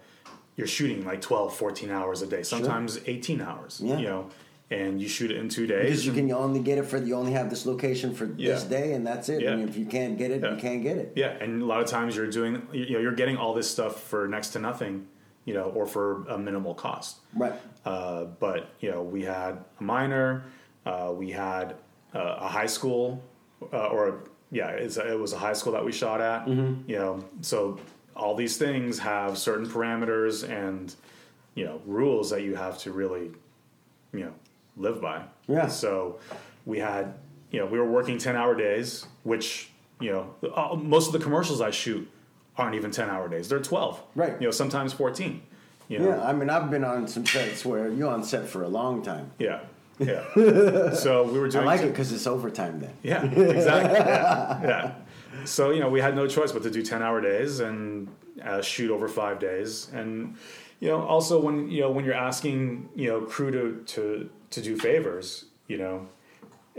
[0.55, 3.97] you're shooting like 12, 14 hours a day, sometimes 18 hours, Yeah.
[3.97, 4.29] you know,
[4.71, 5.83] and you shoot it in 2 days.
[5.89, 8.93] Because you can only get it for you only have this location for this day
[8.93, 9.41] and that's it.
[9.41, 9.51] Yeah.
[9.51, 10.51] And if you can't get it, Yeah.
[10.51, 11.13] you can't get it.
[11.15, 14.01] yeah, and a lot of times you're doing you know, you're getting all this stuff
[14.01, 15.07] for next to nothing,
[15.43, 17.17] you know, or for a minimal cost.
[17.35, 17.53] Right.
[17.85, 20.45] Uh, but you know, we had a minor,
[20.85, 21.75] uh, we had
[22.15, 23.21] uh, a high school,
[23.73, 26.45] uh, or yeah, it's a, it was a high school that we shot at.
[26.47, 26.89] Mm-hmm.
[26.89, 27.77] You know, so
[28.15, 30.93] all these things have certain parameters and
[31.53, 33.31] you know rules that you have to really
[34.13, 34.33] you know
[34.77, 35.23] live by.
[35.47, 35.67] Yeah.
[35.67, 36.19] So
[36.65, 37.15] we had
[37.51, 41.19] you know we were working ten hour days, which you know uh, most of the
[41.19, 42.09] commercials I shoot
[42.57, 44.01] aren't even ten hour days; they're twelve.
[44.15, 44.39] Right.
[44.39, 45.41] You know, sometimes fourteen.
[45.87, 46.09] You know?
[46.09, 49.03] Yeah, I mean, I've been on some sets where you're on set for a long
[49.03, 49.31] time.
[49.37, 49.59] Yeah,
[49.99, 50.23] yeah.
[50.93, 51.63] so we were doing.
[51.63, 52.93] I like it because it's overtime then.
[53.03, 53.99] Yeah, exactly.
[53.99, 54.91] yeah, yeah.
[55.43, 58.07] So you know, we had no choice but to do ten-hour days and
[58.43, 60.35] uh, shoot over five days, and
[60.79, 64.61] you know, also when you know when you're asking you know crew to to to
[64.61, 66.07] do favors, you know.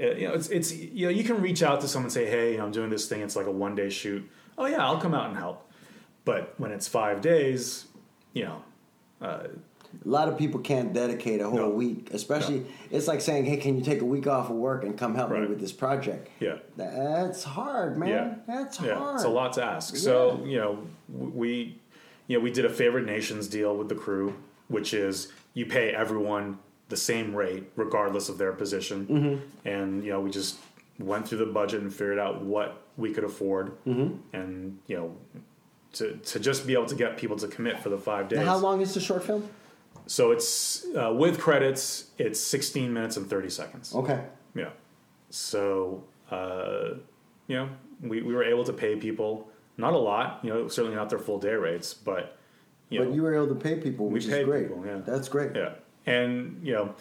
[0.00, 2.26] uh, You know, it's it's you know you can reach out to someone and say,
[2.26, 3.20] hey, you know, I'm doing this thing.
[3.22, 4.22] It's like a one day shoot.
[4.58, 5.58] Oh yeah, I'll come out and help.
[6.24, 7.86] But when it's five days,
[8.32, 8.62] you know,
[10.04, 11.68] A lot of people can't dedicate a whole No.
[11.70, 12.66] week, especially.
[12.90, 15.30] It's like saying, "Hey, can you take a week off of work and come help
[15.30, 18.08] me with this project?" yeah, That's hard, man.
[18.08, 18.34] Yeah.
[18.46, 19.14] That's yeah, hard.
[19.16, 19.96] it's a lot to ask.
[19.96, 20.78] So you know,
[21.08, 21.78] we,
[22.26, 24.34] you know, we did a favorite nations deal with the crew,
[24.68, 29.68] which is you pay everyone the same rate regardless of their position, Mm-hmm.
[29.68, 30.58] and you know, we just
[30.98, 34.14] went through the budget and figured out what we could afford, Mm-hmm.
[34.32, 35.16] and you know,
[35.94, 38.38] to to just be able to get people to commit for the five days.
[38.40, 39.48] Now, how long is the short film?
[40.06, 43.94] So it's uh, with credits, it's 16 minutes and 30 seconds.
[43.94, 44.22] Okay.
[44.54, 44.70] Yeah.
[45.30, 46.94] So, uh,
[47.48, 47.68] you know,
[48.02, 51.18] we, we were able to pay people, not a lot, you know, certainly not their
[51.18, 52.36] full day rates, but,
[52.88, 54.68] you know But know, you were able to pay people, which is paid great.
[54.68, 54.98] people, yeah.
[55.04, 55.54] That's great.
[55.56, 55.72] yeah.
[56.06, 56.94] And, you know,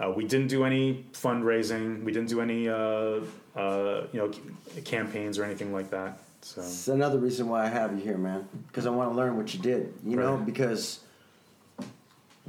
[0.00, 2.02] uh, we didn't do any fundraising.
[2.04, 3.20] We didn't do any, uh,
[3.56, 6.20] uh, you know, c- campaigns or anything like that.
[6.40, 8.48] So, It's another reason why I have you here, man.
[8.68, 9.92] Because I want to learn what you did.
[10.04, 11.00] You know, because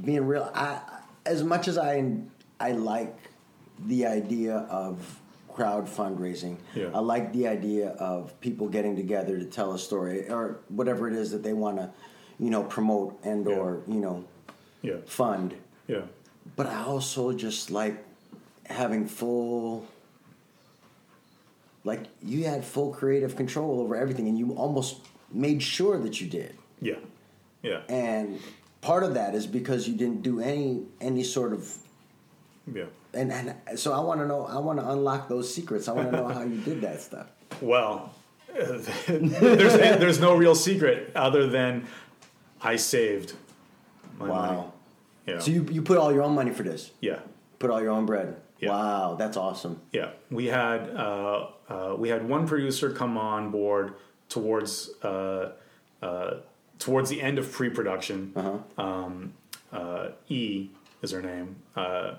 [0.04, 0.80] being real, I
[1.26, 2.14] as much as I
[2.58, 3.16] I like
[3.86, 6.56] the idea of crowd fundraising.
[6.74, 6.90] Yeah.
[6.94, 11.14] I like the idea of people getting together to tell a story or whatever it
[11.14, 11.90] is that they want to,
[12.38, 13.56] you know, promote and Yeah.
[13.56, 14.24] or you know
[14.82, 14.96] yeah.
[15.06, 15.54] fund.
[15.86, 16.02] Yeah.
[16.56, 18.04] But I also just like
[18.66, 19.86] having full
[21.84, 25.00] like you had full creative control over everything and you almost
[25.32, 26.56] made sure that you did.
[26.80, 26.96] Yeah.
[27.62, 27.80] Yeah.
[27.88, 28.38] And
[28.80, 31.76] part of that is because you didn't do any any sort of
[32.72, 32.84] Yeah.
[33.14, 35.88] and, and so I want to know I want to unlock those secrets.
[35.88, 37.26] I want to know how you did that stuff.
[37.60, 38.14] Well,
[39.08, 41.86] there's there's no real secret other than
[42.62, 43.34] I saved
[44.18, 44.56] my money.
[44.56, 44.72] Wow.
[45.26, 45.38] Yeah.
[45.40, 46.90] So you you put all your own money for this.
[47.00, 47.18] yeah.
[47.58, 48.36] Put all your own bread.
[48.58, 48.70] Yeah.
[48.70, 49.80] Wow, that's awesome.
[49.92, 50.10] Yeah.
[50.30, 53.92] We had uh, uh, we had one producer come on board
[54.28, 55.52] towards uh,
[56.02, 56.30] uh,
[56.80, 58.32] towards the end of pre-production.
[58.34, 58.82] Uh-huh.
[58.82, 59.34] Um,
[59.72, 60.70] uh, E
[61.02, 61.54] is her name.
[61.76, 62.14] Uh,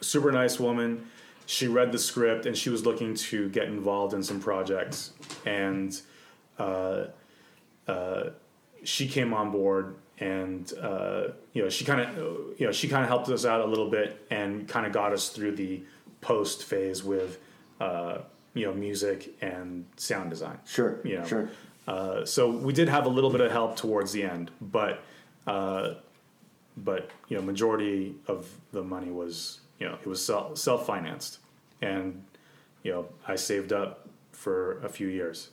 [0.00, 1.06] super nice woman.
[1.46, 5.12] She read the script and she was looking to get involved in some projects.
[5.44, 6.00] And
[6.58, 7.06] uh,
[7.88, 8.30] uh,
[8.84, 12.16] she came on board and uh, you know she kind of
[12.60, 15.12] you know she kind of helped us out a little bit and kind of got
[15.12, 15.82] us through the
[16.20, 17.40] post phase with
[17.80, 18.18] uh,
[18.54, 20.58] you know music and sound design.
[20.64, 21.00] Sure.
[21.04, 21.48] You know, Sure.
[21.86, 25.02] Uh, so we did have a little bit of help towards the end, but
[25.46, 25.94] uh,
[26.76, 31.38] but you know, majority of the money was you know it was self financed,
[31.80, 32.22] and
[32.82, 35.50] you know I saved up for a few years,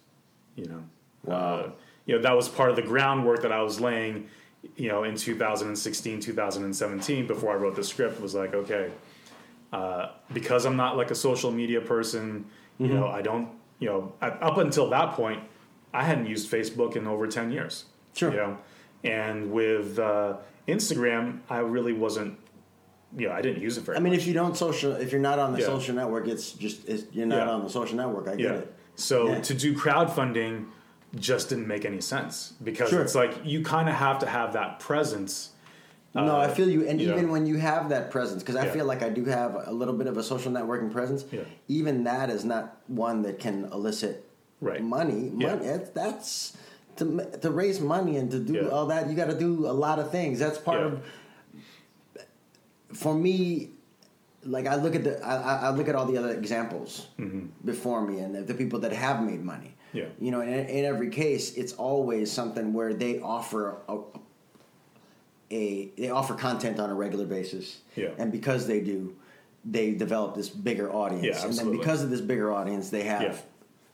[0.56, 0.84] you know.
[1.24, 1.36] Wow.
[1.36, 1.72] Uh,
[2.06, 4.30] you know that was part of the groundwork that I was laying,
[4.76, 8.92] you know, in 2016, 2017 before I wrote the script was like, okay,
[9.74, 12.46] uh, because I'm not like a social media person,
[12.78, 12.96] you Mm-hmm.
[12.96, 15.44] know, I don't, you know, at, up until that point,
[15.94, 17.86] I hadn't used Facebook in over 10 years.
[18.14, 18.32] Sure.
[18.32, 18.58] You know,
[19.04, 22.38] and with uh, Instagram, I really wasn't,
[23.18, 25.22] you know, I didn't use it very I mean, if you don't social, if you're
[25.22, 25.66] not on the Yeah.
[25.66, 27.54] social network, it's just it's, you're not Yeah.
[27.54, 28.28] on the social network.
[28.28, 28.54] I get Yeah.
[28.60, 28.74] it.
[28.96, 30.66] So to do crowdfunding
[31.16, 33.02] just didn't make any sense because Sure.
[33.02, 35.52] it's like you kind of have to have that presence.
[36.14, 37.12] no, I feel you, and yeah.
[37.14, 38.72] even when you have that presence, because I Yeah.
[38.74, 41.24] feel like I do have a little bit of a social networking presence.
[41.32, 41.42] Yeah.
[41.68, 44.29] Even that is not one that can elicit
[44.62, 44.84] Right.
[44.84, 45.32] money.
[45.38, 45.56] Yeah.
[45.56, 45.80] Money.
[45.94, 46.58] That's
[46.98, 47.06] to
[47.42, 48.68] to raise money and to do Yeah.
[48.70, 49.10] all that.
[49.10, 50.40] You got to do a lot of things.
[50.40, 51.02] That's part of.
[52.94, 53.70] For me,
[54.44, 57.08] like I look at the I, I- look at all the other examples
[57.64, 59.76] before me and the, the people that have made money.
[59.94, 59.98] Mm-hmm.
[59.98, 60.06] Yeah.
[60.20, 63.98] You know, in, in every case, it's always something where they offer a,
[65.52, 67.82] a they offer content on a regular basis.
[67.96, 68.10] Yeah.
[68.18, 69.16] And because they do,
[69.66, 71.26] they develop this bigger audience.
[71.26, 73.36] Yeah, and then because of this bigger audience, they have Yeah.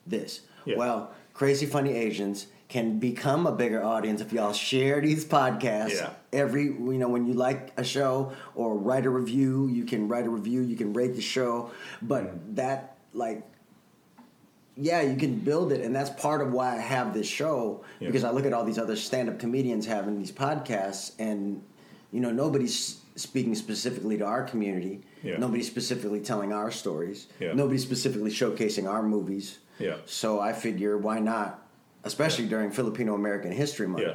[0.08, 0.42] this.
[0.66, 0.78] Yeah.
[0.78, 5.96] Well, Crazy Funny Asianz can become a bigger audience if y'all share these podcasts.
[5.96, 6.10] Yeah.
[6.34, 10.26] Every you know, when you like a show or write a review, you can write
[10.26, 11.72] a review, you can rate the show.
[12.02, 12.56] But Mm.
[12.56, 13.44] that like
[14.78, 18.08] yeah, you can build it, and that's part of why I have this show Yeah.
[18.08, 21.62] because I look at all these other stand-up comedians having these podcasts, and
[22.12, 25.02] you know nobody's speaking specifically to our community.
[25.24, 25.38] Yeah.
[25.38, 27.28] Nobody's specifically telling our stories.
[27.40, 29.60] Nobody's specifically showcasing our movies.
[29.80, 29.98] Yeah.
[30.06, 31.62] So I figure, why not,
[32.04, 34.14] especially during Filipino American History Month, Yeah.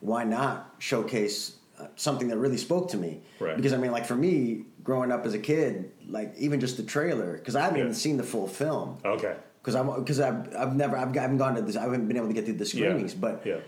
[0.00, 3.20] why not showcase uh, something that really spoke to me?
[3.38, 3.56] Right.
[3.56, 6.82] Because I mean, like for me, growing up as a kid, like even just the
[6.82, 7.84] trailer, because I haven't Yeah.
[7.84, 9.34] even seen the full film Okay.
[9.60, 12.16] because I'm because I've, I've never I've, I haven't gone to this I haven't been
[12.16, 12.70] able to get through the Yeah.
[12.90, 13.58] screenings but yeah.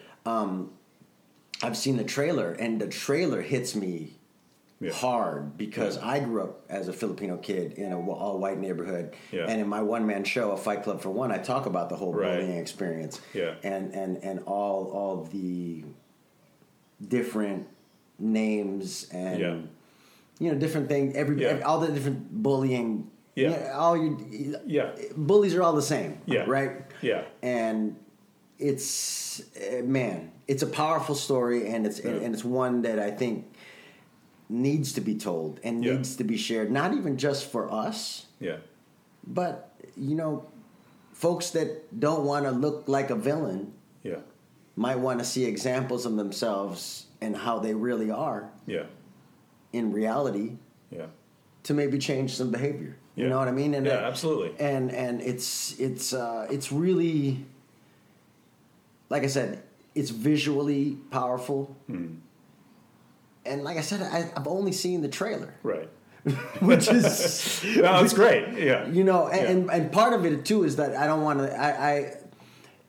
[1.62, 4.17] I've seen the trailer and the trailer hits me
[4.80, 4.92] Yeah.
[4.92, 6.06] hard because Yeah.
[6.08, 9.46] I grew up as a Filipino kid in a all white neighborhood Yeah.
[9.48, 11.96] and in my one man show a Fight Club for One I talk about the
[11.96, 12.38] whole Right.
[12.38, 13.54] bullying experience Yeah.
[13.64, 15.84] and and and all all the
[17.06, 17.66] different
[18.18, 19.68] names and
[20.38, 23.72] you know different things every, every all the different bullying Yeah.
[23.76, 24.90] all you Yeah.
[25.16, 26.44] bullies are all the same Yeah.
[26.46, 27.22] right Yeah.
[27.42, 27.96] and
[28.58, 32.10] it's eh, man, it's a powerful story, and it's Yeah.
[32.10, 33.44] and it's one that I think
[34.48, 35.94] needs to be told and Yeah.
[35.94, 36.70] needs to be shared.
[36.70, 38.58] Not even just for us, Yeah.
[39.26, 40.44] but you know,
[41.12, 44.20] folks that don't want to look like a villain Yeah.
[44.76, 48.50] might want to see examples of themselves and how they really are.
[48.66, 48.84] Yeah.
[49.70, 50.56] in reality
[50.90, 51.08] Yeah.
[51.64, 52.96] to maybe change some behavior.
[53.16, 53.74] You know what I mean?
[53.74, 54.54] And Yeah, absolutely.
[54.58, 57.44] And and it's it's uh, it's really
[59.10, 59.62] like I said,
[59.94, 61.76] it's visually powerful.
[61.86, 62.14] Hmm.
[63.48, 65.88] And like I said, I, I've only seen the trailer, Right.
[66.60, 68.58] which is No, it's great.
[68.58, 68.86] Yeah.
[68.88, 69.50] you know, and, Yeah.
[69.50, 71.52] and and part of it too is that I don't want to.
[71.58, 72.14] I, I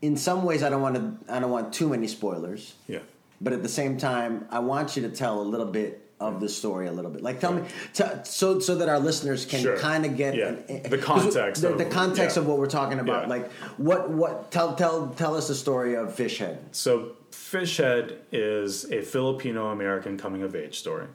[0.01, 1.33] in some ways I don't want to.
[1.33, 2.75] I don't want too many spoilers.
[2.87, 2.99] Yeah.
[3.41, 6.49] But at the same time, I want you to tell a little bit of the
[6.49, 7.21] story a little bit.
[7.21, 7.61] Like tell me,
[7.93, 9.77] t- so so that our listeners can Sure.
[9.77, 10.47] kind of get Yeah.
[10.49, 12.41] an- The eh, 'cause context the, of- the context yeah.
[12.41, 13.23] of what we're talking about.
[13.23, 13.29] Yeah.
[13.35, 16.57] Like what what tell tell tell us the story of Fishhead.
[16.73, 17.11] So,
[17.51, 21.07] Fishhead is a Filipino American coming of age story.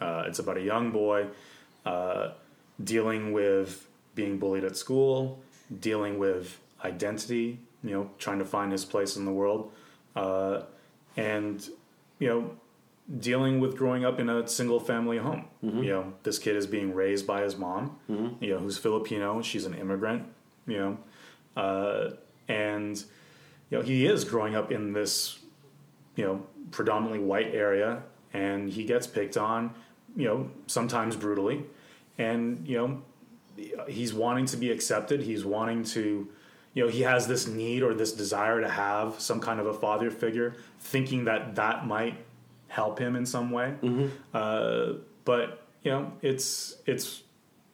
[0.00, 1.26] Uh, it's about a young boy
[1.86, 2.32] uh,
[2.82, 5.40] dealing with being bullied at school,
[5.80, 9.72] dealing with identity, you know, trying to find his place in the world,
[10.14, 10.62] uh,
[11.16, 11.68] and,
[12.18, 12.50] you know,
[13.18, 15.46] dealing with growing up in a single family home.
[15.82, 17.96] You know, this kid is being raised by his mom,
[18.40, 19.40] you know, who's Filipino.
[19.40, 20.26] She's an immigrant,
[20.66, 20.98] you know,
[21.56, 22.10] uh,
[22.46, 23.02] and
[23.70, 25.38] you know he is growing up in this
[26.18, 28.02] you know predominantly white area,
[28.34, 29.72] and he gets picked on,
[30.16, 31.64] you know, sometimes brutally,
[32.18, 35.22] and you know he's wanting to be accepted.
[35.22, 36.28] He's wanting to.
[36.74, 39.72] You know, he has this need or this desire to have some kind of a
[39.74, 42.14] father figure, thinking that that might
[42.68, 43.74] help him in some way.
[44.34, 44.92] Uh,
[45.24, 47.22] but you know, it's it's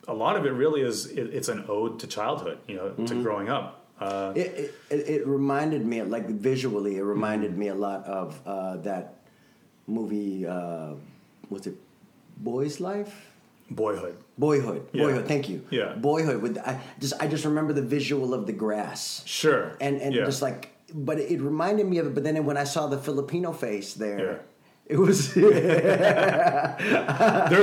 [0.07, 2.59] a lot of it really is it, it's an ode to childhood.
[2.68, 3.84] You know, to growing up.
[4.00, 7.61] Uh, It, it, it reminded me like visually, it reminded Mm-hmm.
[7.61, 9.14] me a lot of uh, that
[9.87, 10.46] movie.
[10.46, 10.94] Uh,
[11.50, 11.76] was it
[12.37, 13.30] Boy's Life?
[13.70, 14.16] boyhood.
[14.37, 15.04] Boyhood, Yeah.
[15.04, 15.26] boyhood.
[15.26, 15.64] Thank you.
[15.70, 15.94] Yeah.
[15.94, 16.42] boyhood.
[16.42, 19.22] With I just, I just remember the visual of the grass.
[19.24, 19.76] Sure.
[19.80, 20.26] and and Yeah.
[20.26, 23.50] just like but it reminded me of it but then when i saw the filipino
[23.52, 24.37] face there Yeah.
[24.87, 25.57] It was There's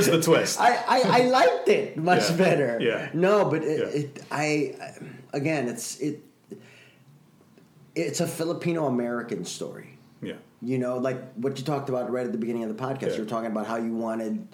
[0.08, 0.60] the twist.
[0.60, 2.36] I, I i liked it much Yeah.
[2.38, 3.10] better Yeah.
[3.14, 4.00] no but it, Yeah.
[4.02, 4.92] it i uh,
[5.34, 6.24] again it's it
[7.96, 10.36] it's a filipino american story yeah.
[10.62, 13.16] you know like what you talked about right at the beginning of the podcast Yeah.
[13.18, 14.48] you were talking about how you wanted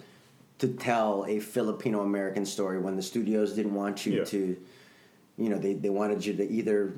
[0.59, 4.57] to tell a filipino american story when the studios didn't want you to
[5.37, 6.93] you know they, they wanted you to either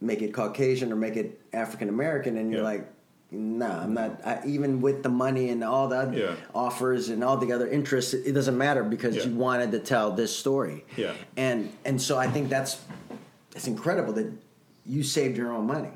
[0.00, 2.88] make it caucasian or make it african american and you're like
[3.30, 6.34] nah i'm not I, even with the money and all the Yeah.
[6.54, 9.24] offers and all the other interests it, doesn't matter because Yeah.
[9.24, 11.12] you wanted to tell this story Yeah.
[11.36, 12.80] and and so i think that's
[13.54, 14.32] it's incredible that
[14.86, 15.90] you saved your own money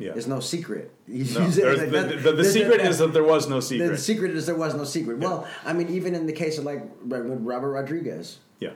[0.00, 0.12] Yeah.
[0.12, 3.12] there's no secret You- No, you like the, that- the, the secret that- is that
[3.12, 3.88] there was no secret.
[3.90, 5.18] the secret is there was no secret.
[5.18, 8.70] Well, I mean, even in the case of like Robert Rodriguez, yeah.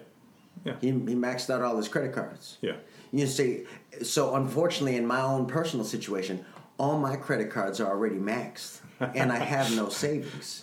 [0.64, 0.74] Yeah.
[0.80, 2.58] he, he maxed out all his credit cards.
[2.60, 2.76] Yeah.
[3.12, 3.64] You see,
[4.02, 6.44] so unfortunately, in my own personal situation,
[6.78, 10.62] all my credit cards are already maxed, and I have no savings.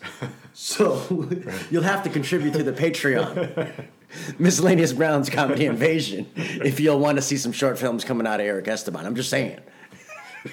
[0.54, 1.28] So
[1.70, 3.86] you'll have to contribute to the Patreon.
[4.40, 8.46] Miscellaneous Browns Comedy Invasion if you'll want to see some short films coming out of
[8.46, 9.06] Eric Esteban.
[9.06, 9.60] I'm just saying.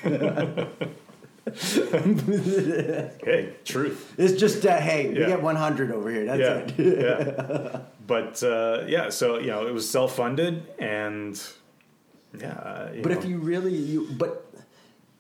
[1.45, 4.15] Hey, truth.
[4.17, 5.27] It's just, uh, hey, we Yeah.
[5.27, 6.25] get 100 over here.
[6.25, 6.41] That's
[6.79, 6.85] Yeah.
[6.85, 6.99] it.
[7.01, 7.79] yeah.
[8.07, 11.41] But uh, yeah, so you know, it was self funded and
[12.39, 12.53] yeah.
[12.53, 14.47] uh, But know, if you really, you, but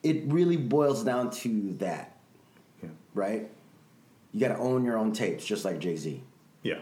[0.03, 2.17] it really boils down to that,
[2.83, 2.91] Yeah.
[3.15, 3.51] right?
[4.33, 6.23] You got to own your own tapes, just like Jay Z.
[6.63, 6.81] Yeah.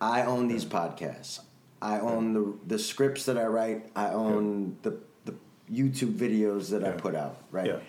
[0.00, 1.40] I own these podcasts.
[1.80, 3.90] I own the the scripts that I write.
[3.94, 5.34] I own the the
[5.70, 7.36] YouTube videos that I put out.
[7.52, 7.66] Right.
[7.66, 7.80] Yeah.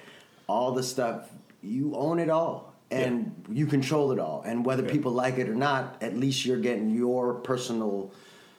[0.48, 1.30] All the stuff
[1.62, 4.44] you own it all, and you control it all.
[4.46, 4.92] And whether Yeah.
[4.92, 8.12] people like it or not, at least you're getting your personal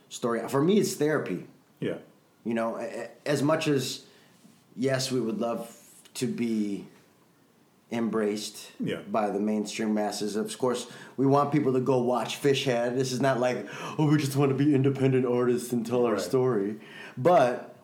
[0.09, 0.46] story.
[0.49, 1.46] For me, it's therapy.
[1.81, 1.99] Yeah.
[2.44, 2.77] You know,
[3.27, 4.05] as much as
[4.77, 5.68] yes, we would love
[6.14, 6.87] to be
[7.92, 9.01] embraced Yeah.
[9.11, 10.37] by the mainstream masses.
[10.37, 12.96] Of course, we want people to go watch Fishhead.
[12.96, 13.66] This is not like,
[13.99, 16.20] oh, we just want to be independent artists and tell our Right.
[16.20, 16.77] story.
[17.18, 17.75] But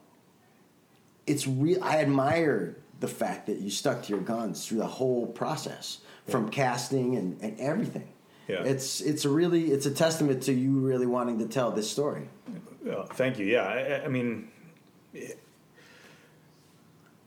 [1.27, 1.83] it's real.
[1.83, 6.49] I admire the fact that you stuck to your guns through the whole process, from
[6.51, 8.09] casting and, and everything.
[8.49, 8.62] Yeah.
[8.62, 12.29] It's it's a really it's a testament to you really wanting to tell this story.
[13.14, 13.47] Thank you.
[13.47, 14.49] Yeah, I, I- mean,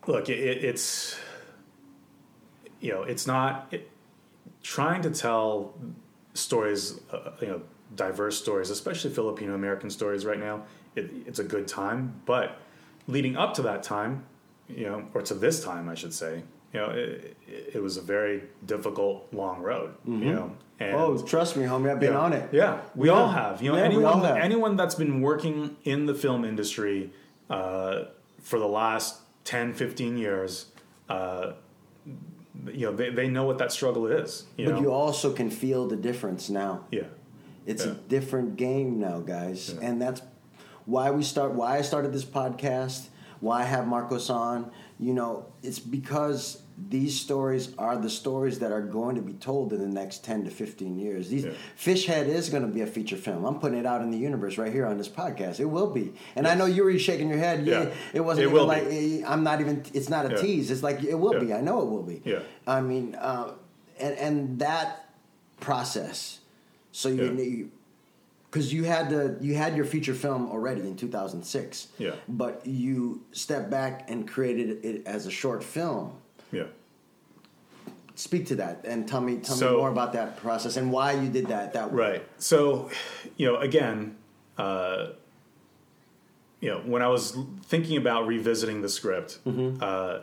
[0.09, 1.17] look, it, it, it's
[2.81, 3.89] you know, it's not it,
[4.63, 5.73] trying to tell
[6.33, 7.61] stories, uh, you know,
[7.95, 10.25] diverse stories, especially Filipino American stories.
[10.25, 10.63] Right now,
[10.95, 12.57] it, it's a good time, but
[13.07, 14.23] leading up to that time,
[14.67, 16.43] you know, or to this time, I should say,
[16.73, 19.95] you know, it, it, was a very difficult, long road.
[20.05, 22.19] You know, and oh, trust me, homie, I've been yeah.
[22.19, 22.49] on it.
[22.51, 23.13] Yeah, we Yeah.
[23.13, 23.61] all have.
[23.61, 27.11] You know, Yeah, anyone anyone that's been working in the film industry
[27.49, 28.05] uh,
[28.41, 30.67] for the last 10, 15 years,
[31.09, 31.53] uh,
[32.71, 34.45] you know they, they know what that struggle is.
[34.57, 34.81] You but know?
[34.81, 36.85] you also can feel the difference now.
[36.91, 37.07] yeah,
[37.65, 39.87] It's a different game now, guys, Yeah.
[39.87, 40.21] and that's
[40.85, 41.53] why we start.
[41.53, 43.07] Why I started this podcast.
[43.39, 44.69] Why I have Marcos on.
[44.99, 49.73] You know, it's because these stories are the stories that are going to be told
[49.73, 51.27] in the next ten to fifteen years.
[51.29, 51.51] These Yeah.
[51.77, 53.43] Fishhead is going to be a feature film.
[53.45, 55.59] I'm putting it out in the universe right here on this podcast.
[55.59, 57.65] It will be, and I know you were shaking your head.
[57.65, 57.89] Yeah, Yeah.
[58.13, 59.21] it wasn't It even like be.
[59.23, 59.83] eh, I'm not even.
[59.93, 60.41] It's not a Yeah.
[60.41, 60.71] tease.
[60.71, 61.53] It's like it will be.
[61.53, 62.21] I know it will be.
[62.23, 62.39] Yeah.
[62.67, 63.53] I mean, uh,
[63.99, 65.09] and and that
[65.59, 66.39] process.
[66.91, 67.71] So you, you
[68.49, 72.11] because you had the you had your feature film already in 2006 Yeah.
[72.27, 76.13] but you stepped back and created it as a short film
[76.51, 76.63] yeah.
[78.15, 81.29] speak to that and tell me tell me more about that process and why you
[81.29, 82.27] did that that way Right.
[82.37, 82.89] So,
[83.37, 84.17] you know, again,
[84.57, 85.07] uh,
[86.59, 90.19] you know, when I was thinking about revisiting the script, uh,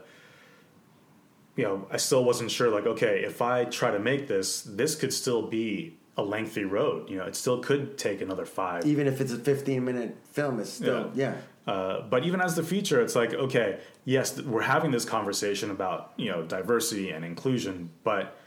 [1.57, 2.69] you know, I still wasn't sure.
[2.71, 7.09] Like, okay, if I try to make this, this could still be a lengthy road.
[7.09, 8.85] You know, it still could take another five.
[8.85, 12.63] even if it's a 15 minute film it's still yeah, Uh, but even as the
[12.63, 17.91] feature, it's like, okay, yes, we're having this conversation about you know diversity and inclusion,
[18.03, 18.39] but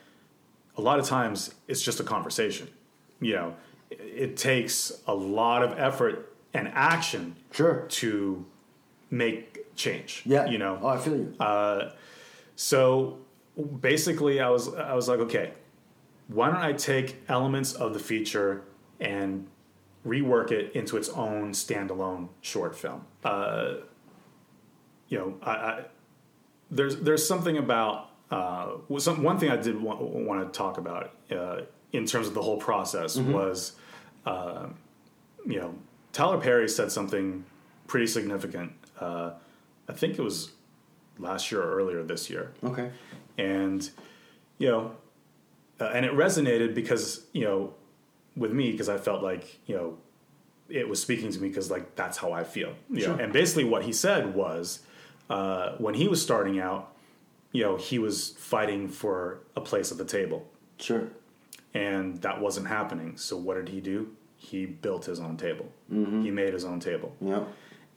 [0.75, 2.67] a lot of times it's just a conversation.
[3.21, 3.55] You know,
[3.91, 8.45] it, takes a lot of effort and action sure to
[9.11, 10.23] make change.
[10.25, 11.91] yeah you know, oh i feel you uh,
[12.55, 13.19] so
[13.59, 15.53] basically, I was I was like, okay,
[16.27, 18.63] why don't I take elements of the feature
[18.99, 19.47] and
[20.05, 23.05] rework it into its own standalone short film?
[23.23, 23.75] Uh,
[25.09, 25.85] you know, I, I,
[26.71, 31.11] there's there's something about uh, some one thing I did want, want to talk about
[31.31, 33.73] uh, in terms of the whole process was,
[34.25, 34.67] uh,
[35.45, 35.75] you know,
[36.13, 37.43] Tyler Perry said something
[37.87, 38.71] pretty significant.
[38.99, 39.31] Uh,
[39.87, 40.51] I think it was
[41.17, 42.91] last year or earlier this year, okay
[43.39, 43.89] and
[44.57, 44.91] you know,
[45.79, 47.73] uh, and it resonated because you know,
[48.35, 49.97] with me because I felt like you know,
[50.67, 52.73] it was speaking to me because like that's how I feel.
[52.91, 54.79] You know, and basically what he said was
[55.29, 56.93] uh, when he was starting out,
[57.51, 61.07] you know, he was fighting for a place at the table, sure
[61.73, 63.15] and that wasn't happening.
[63.17, 64.15] So what did he do?
[64.37, 65.71] He built his own table.
[65.89, 67.43] He made his own table yeah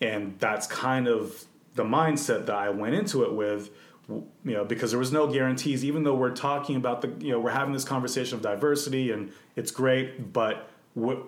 [0.02, 3.70] and that's kind of the mindset that I went into it with,
[4.08, 5.84] you know, because there was no guarantees.
[5.84, 9.32] Even though we're talking about the, you know, we're having this conversation of diversity and
[9.56, 11.22] it's great, but what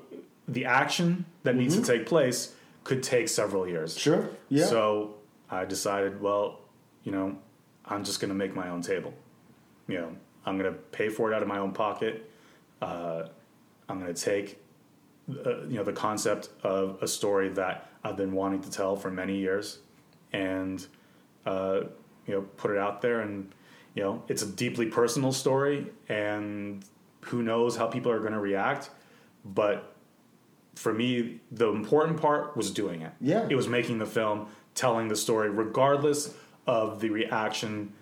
[0.48, 2.52] the action that needs to take place
[2.82, 3.96] could take several years.
[3.96, 5.14] sure yeah So
[5.50, 6.60] I decided, well,
[7.02, 7.36] you know,
[7.84, 9.12] I'm just going to make my own table.
[9.86, 10.16] You know,
[10.46, 12.30] I'm going to pay for it out of my own pocket.
[12.80, 13.24] Uh,
[13.88, 14.58] I'm going to take,
[15.28, 19.10] uh, you know, the concept of a story that I've been wanting to tell for
[19.10, 19.78] many years,
[20.32, 20.86] and
[21.44, 21.80] uh,
[22.26, 23.20] you know, put it out there.
[23.20, 23.54] And
[23.94, 26.84] you know, it's a deeply personal story, and
[27.20, 28.90] who knows how people are going to react,
[29.44, 29.90] but.
[30.76, 33.12] For me, the important part was doing it.
[33.20, 33.46] Yeah.
[33.48, 36.34] It was making the film, telling the story, regardless
[36.66, 37.92] of the reaction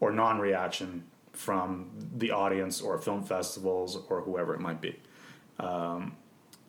[0.00, 4.98] or non reaction from the audience or film festivals or whoever it might be.
[5.60, 6.16] Um,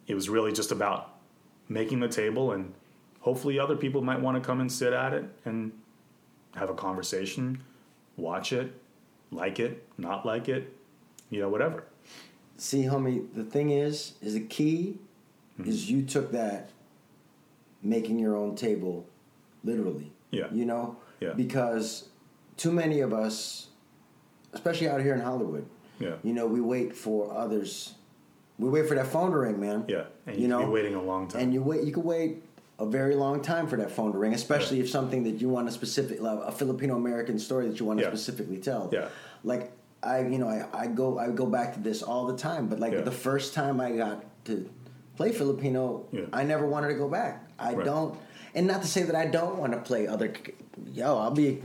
[0.08, 1.16] it was really just about
[1.68, 2.74] making the table, and
[3.20, 5.72] hopefully, other people might want to come and sit at it and
[6.56, 7.62] have a conversation,
[8.18, 8.74] watch it,
[9.32, 10.76] like it, not like it,
[11.30, 11.84] you know, whatever.
[12.58, 14.98] See, homie, the thing is, is the key
[15.60, 15.70] Mm-hmm.
[15.70, 16.70] is you took that
[17.84, 19.06] making your own table
[19.64, 20.12] literally.
[20.32, 20.48] Yeah.
[20.52, 20.98] You know?
[21.20, 21.34] Yeah.
[21.34, 22.10] Because
[22.58, 23.68] too many of us,
[24.54, 25.66] especially out here in Hollywood,
[26.00, 26.16] Yeah.
[26.24, 27.94] you know, we wait for others.
[28.58, 29.86] We wait for that phone to ring, man.
[29.88, 30.04] Yeah.
[30.28, 31.42] And You you, know, be waiting a long time.
[31.42, 31.84] And you wait.
[31.84, 32.44] You could wait
[32.78, 35.68] a very long time for that phone to ring, especially if something that you want
[35.68, 38.10] to specific, like a Filipino American story that you want to Yeah.
[38.10, 38.90] specifically tell.
[38.92, 39.08] Yeah.
[39.44, 42.68] Like I, you know, I, I go I go back to this all the time.
[42.68, 43.02] But like Yeah.
[43.02, 44.70] the first time I got to
[45.18, 46.26] play Filipino, Yeah.
[46.32, 47.46] I never wanted to go back.
[47.60, 47.86] I Right.
[47.86, 48.18] don't,
[48.56, 50.34] and not to say that I don't want to play other.
[50.94, 51.62] Yo, I'll be.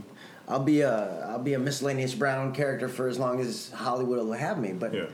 [0.47, 4.33] I'll be a I'll be a miscellaneous brown character for as long as Hollywood will
[4.33, 4.73] have me.
[4.73, 5.07] But Yeah.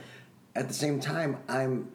[0.55, 1.89] at the same time, I'm.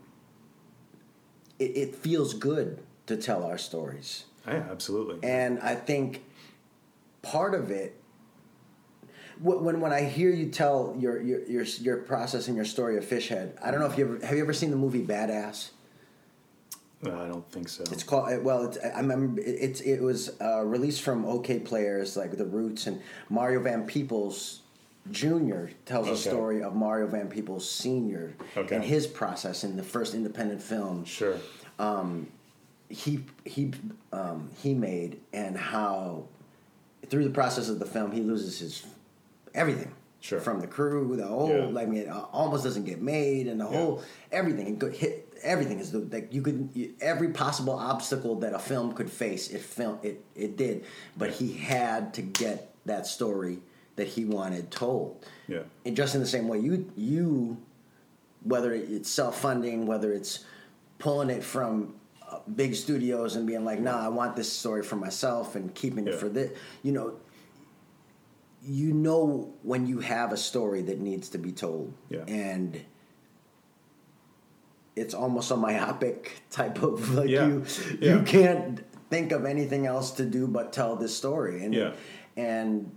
[1.58, 5.26] It, it feels good to tell our stories, oh, yeah, absolutely.
[5.28, 6.24] and I think
[7.22, 7.94] part of it.
[9.38, 13.04] When when I hear you tell your your your your process and your story of
[13.04, 15.70] Fishhead, I don't know if you ever have you ever seen the movie Badass.
[17.02, 17.84] No, I don't think so.
[17.92, 18.64] It's called uh, well.
[18.64, 22.86] It's, I remember it- it's it was uh, released from OK Players like the Roots
[22.86, 24.62] and Mario Van Peebles
[25.10, 25.66] Jr.
[25.84, 28.34] tells a story of Mario Van Peebles Sr.
[28.56, 28.74] Okay.
[28.74, 31.36] and his process in the first independent film sure.
[31.78, 32.28] Um,
[32.88, 33.72] he he
[34.12, 36.24] um, he made and how
[37.08, 38.86] through the process of the film he loses his
[39.54, 40.40] everything Sure.
[40.40, 41.14] from the crew.
[41.14, 41.66] The whole, Yeah.
[41.66, 44.80] like, I mean, it almost doesn't get made, and the whole everything.
[44.82, 48.92] It hit everything is the, like you could you, every possible obstacle that a film
[48.92, 49.48] could face.
[49.50, 50.84] It film it it did,
[51.16, 53.58] but he had to get that story
[53.96, 55.24] that he wanted told.
[55.48, 55.62] Yeah.
[55.84, 57.56] And just in the same way, you you
[58.42, 60.44] whether it's self funding, whether it's
[60.98, 61.94] pulling it from
[62.30, 66.06] uh, big studios and being like, "Nah, I want this story for myself," and keeping
[66.06, 66.56] it for this.
[66.82, 67.14] You know,
[68.62, 72.24] you know when you have a story that needs to be told, Yeah.
[72.26, 72.80] and
[74.96, 77.46] it's almost a myopic type of like Yeah.
[77.46, 77.64] you
[78.00, 78.16] Yeah.
[78.16, 81.92] you can't think of anything else to do but tell this story and Yeah.
[82.36, 82.90] and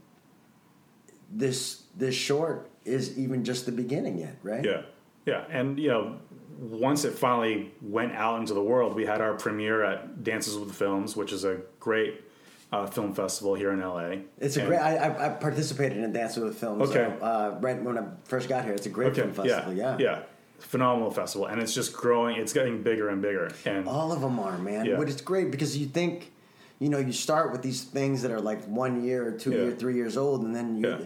[1.32, 4.82] this this short is even just the beginning yet right Yeah,
[5.26, 6.18] yeah, and you know,
[6.60, 10.74] once it finally went out into the world, we had our premiere at Dances with
[10.74, 12.22] Films, which is a great
[12.72, 14.24] uh, film festival here in LA.
[14.40, 14.80] It's a And- great.
[14.80, 16.90] I, I, participated in Dancing with Films.
[16.90, 17.14] Okay.
[17.22, 19.74] Uh, right when I first got here, it's a great film festival.
[19.74, 19.98] Yeah.
[20.00, 20.20] yeah,
[20.60, 22.38] phenomenal festival, and it's just growing.
[22.38, 24.86] It's getting bigger and bigger, and All of them are, man.
[24.86, 24.98] Yeah.
[24.98, 26.32] But it's great because you think,
[26.80, 29.58] you know, you start with these things that are like one year or two Yeah.
[29.64, 30.98] year, three years old, and then you Yeah.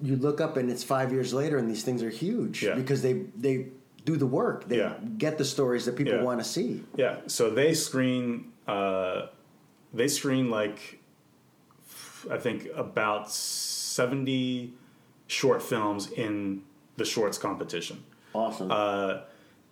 [0.00, 3.24] you look up and it's five years later, and these things are huge because they
[3.36, 3.66] they
[4.04, 4.68] do the work.
[4.68, 4.94] They Yeah.
[5.18, 6.82] get the stories that people want to see.
[6.96, 8.52] Yeah, so they screen.
[8.66, 9.26] Uh,
[9.92, 10.98] they screen like,
[12.30, 14.74] I think about seventy
[15.26, 16.62] short films in
[16.96, 18.02] the shorts competition.
[18.38, 18.70] Awesome.
[18.70, 19.20] Uh,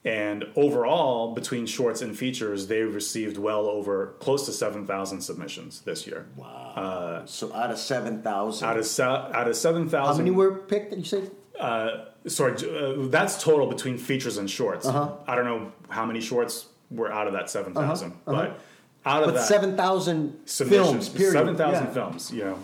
[0.05, 5.81] and overall, between shorts and features, they've received well over close to seven thousand submissions
[5.81, 6.27] this year.
[6.37, 7.23] wow.
[7.27, 10.55] so out of seven thousand, uh, Out of se- out of seven how many were
[10.55, 10.91] picked?
[10.91, 11.23] Did you say?
[11.59, 14.87] uh, sorry, uh, that's total between features and shorts.
[14.87, 15.11] Uh-huh.
[15.27, 18.17] I don't know how many shorts were out of that 7,000, uh-huh.
[18.27, 18.61] but
[19.05, 21.09] out of But that seven thousand submissions, films.
[21.09, 21.33] Period.
[21.33, 21.93] seven thousand Yeah.
[21.93, 22.31] films.
[22.33, 22.59] You know,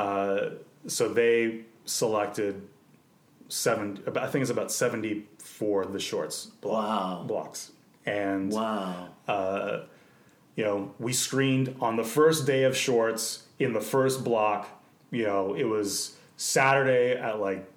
[0.00, 0.50] uh,
[0.86, 2.62] so they selected
[3.48, 4.02] seven.
[4.16, 5.26] I think it's about seventy
[5.58, 7.24] for the shorts block, Wow.
[7.26, 7.72] blocks,
[8.06, 9.08] and Wow.
[9.26, 9.80] uh,
[10.54, 14.68] you know, we screened on the first day of shorts in the first block.
[15.10, 17.68] You know, it was Saturday at like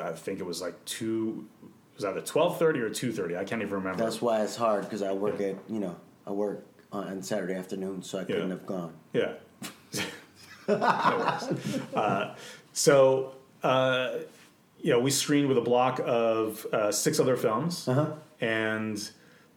[0.00, 1.46] I think it was like two.
[1.64, 3.36] It Was that at twelve thirty or two thirty?
[3.36, 4.02] I can't even remember.
[4.04, 8.02] That's why it's hard because I work at you know I work on Saturday afternoon,
[8.04, 8.54] so I couldn't Yeah.
[8.54, 8.92] have gone.
[9.12, 9.32] Yeah.
[10.66, 10.74] No
[11.94, 12.34] uh,
[12.72, 14.12] so, uh,
[14.84, 18.12] you know, we screened with a block of uh, six other films, Uh-huh.
[18.42, 19.10] and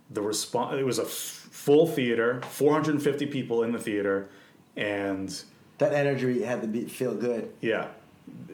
[0.09, 0.77] the response.
[0.79, 1.09] It was a f-
[1.51, 4.29] full theater, 450 people in the theater,
[4.77, 5.29] and
[5.79, 7.51] That energy had to be feel good.
[7.59, 7.87] yeah,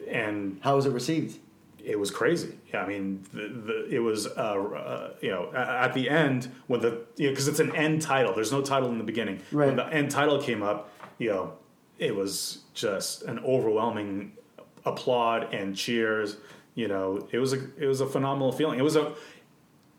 [0.08, 1.38] and How was it received?
[1.86, 2.54] it was crazy.
[2.72, 6.80] Yeah, I mean, the, the, it was, uh, uh, you know at the end when
[6.80, 8.32] the, you know, because it's an end title.
[8.34, 9.40] There's no title in the beginning.
[9.52, 9.66] Right.
[9.66, 11.52] When the end title came up, you know,
[11.98, 14.32] it was just an overwhelming
[14.86, 16.38] applaud and cheers.
[16.74, 18.78] You know, it was a, it was a phenomenal feeling.
[18.78, 19.14] It was a,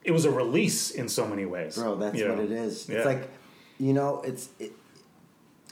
[0.04, 1.78] it was a release in so many ways.
[1.78, 2.44] Bro, that's you what know?
[2.44, 2.88] it is.
[2.90, 2.98] Yeah.
[2.98, 3.30] It's like,
[3.80, 4.74] you know, it's it,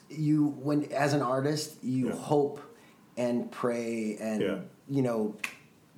[0.10, 2.16] you when as an artist you Yeah.
[2.16, 2.60] hope
[3.18, 4.58] and pray and Yeah.
[4.90, 5.36] you know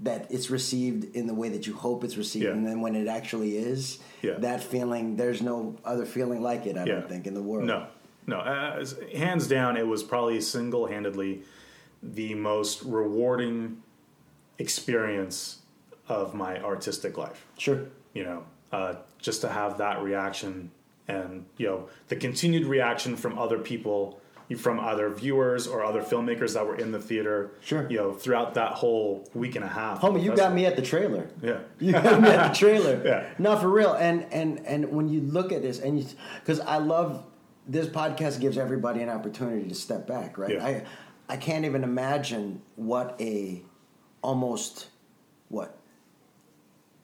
[0.01, 3.07] that it's received in the way that you hope it's received, and then when it
[3.07, 4.33] actually is, Yeah.
[4.39, 6.77] that feeling there's no other feeling like it.
[6.77, 7.65] I don't think in the world.
[7.65, 7.87] No,
[8.27, 8.39] no.
[8.39, 8.85] Uh,
[9.15, 11.43] hands down, it was probably single handedly
[12.03, 13.81] the most rewarding
[14.59, 15.59] experience
[16.07, 17.45] of my artistic life.
[17.57, 17.85] Sure.
[18.13, 20.71] You know, uh, just to have that reaction
[21.07, 24.19] and, you know, the continued reaction from other people,
[24.57, 27.51] from other viewers or other filmmakers that were in the theater.
[27.61, 27.89] Sure.
[27.89, 30.01] You know, throughout that whole week and a half.
[30.01, 31.27] Homie, you got me at the trailer.
[31.41, 31.59] Yeah.
[31.79, 33.01] You got me at the trailer.
[33.03, 33.27] Yeah.
[33.39, 33.93] No, for real.
[33.93, 36.05] And and and when you look at this, and you,
[36.39, 37.23] because I love
[37.67, 40.53] this podcast gives everybody an opportunity to step back, right?
[40.53, 40.65] Yeah.
[40.65, 40.83] I
[41.27, 43.63] I can't even imagine what a
[44.25, 44.87] almost
[45.49, 45.77] what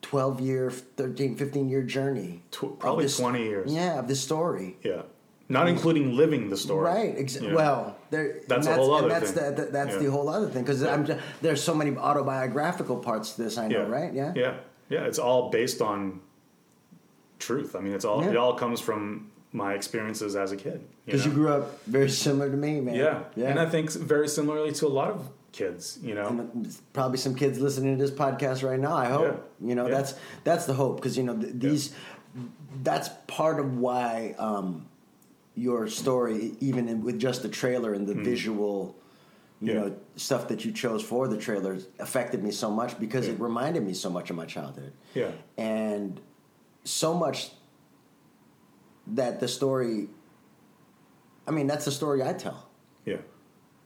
[0.02, 3.72] 12 year 13 15 year journey Tw- probably this- 20 years.
[3.72, 5.04] yeah of this story Yeah.
[5.50, 6.86] Not including living the story.
[6.86, 7.14] Right.
[7.18, 7.54] Ex- Yeah.
[7.54, 8.40] Well, there.
[8.48, 9.54] That's and a whole other that's thing.
[9.54, 10.04] The, the, that's Yeah.
[10.04, 11.06] the whole other thing because I'm
[11.42, 13.58] there's so many autobiographical parts to this.
[13.58, 14.14] I know, right?
[14.14, 14.32] Yeah.
[14.34, 14.54] Yeah.
[14.88, 15.04] Yeah.
[15.10, 16.22] It's all based on
[17.38, 17.76] truth.
[17.76, 18.30] I mean, it's all Yeah.
[18.30, 20.80] it all comes from my experiences as a kid.
[21.06, 21.36] Because you, know?
[21.38, 22.96] grew up very similar to me, man.
[22.96, 23.24] yeah.
[23.36, 23.50] Yeah.
[23.50, 25.99] And I think very similarly to a lot of kids.
[26.02, 26.28] You know.
[26.28, 28.95] And probably some kids listening to this podcast right now.
[28.95, 29.68] I hope Yeah.
[29.70, 29.95] you know Yeah.
[29.95, 31.93] that's that's the hope because you know th- these
[32.84, 34.88] that's part of why um,
[35.56, 38.95] your story, even in, with just the trailer and the visual,
[39.60, 39.74] you.
[39.74, 39.80] Yeah.
[39.80, 43.34] know, stuff that you chose for the trailer, affected me so much because Yeah.
[43.34, 44.93] it reminded me so much of my childhood.
[45.14, 45.32] Yeah.
[45.58, 46.20] and
[46.84, 47.52] so much
[49.08, 50.08] that the story.
[51.47, 52.70] I mean, that's the story I tell
[53.06, 53.18] Yeah.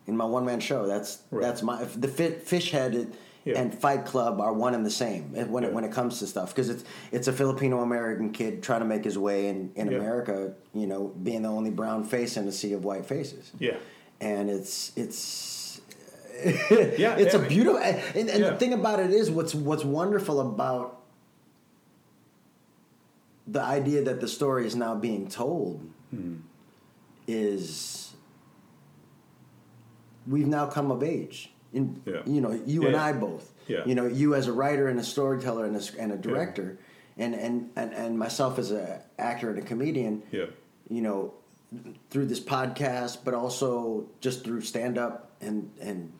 [0.08, 0.86] In my one man show.
[0.88, 1.42] That's Right.
[1.42, 3.16] that's my the fi- fish head.
[3.48, 3.60] Yeah.
[3.62, 6.50] and Fight Club are one and the same when it when it comes to stuff
[6.50, 9.98] because it's it's a Filipino American kid trying to make his way in in Yeah.
[10.00, 13.52] America, you know, being the only brown face in a sea of white faces.
[13.60, 13.76] Yeah.
[14.20, 15.80] and it's it's
[16.98, 18.50] Yeah, it's a beautiful and, and Yeah.
[18.50, 21.02] the thing about it is what's what's wonderful about
[23.46, 26.38] the idea that the story is now being told Hmm.
[27.28, 28.05] is
[30.28, 32.22] we've now come of age in Yeah.
[32.26, 32.98] you know you Yeah, and.
[32.98, 33.84] I both Yeah.
[33.86, 36.78] you know you as a writer and a storyteller and a, and a director
[37.18, 40.46] and, and and and myself as a actor and a comedian Yeah.
[40.90, 41.34] you know,
[42.10, 46.12] through this podcast, but also just through stand up and and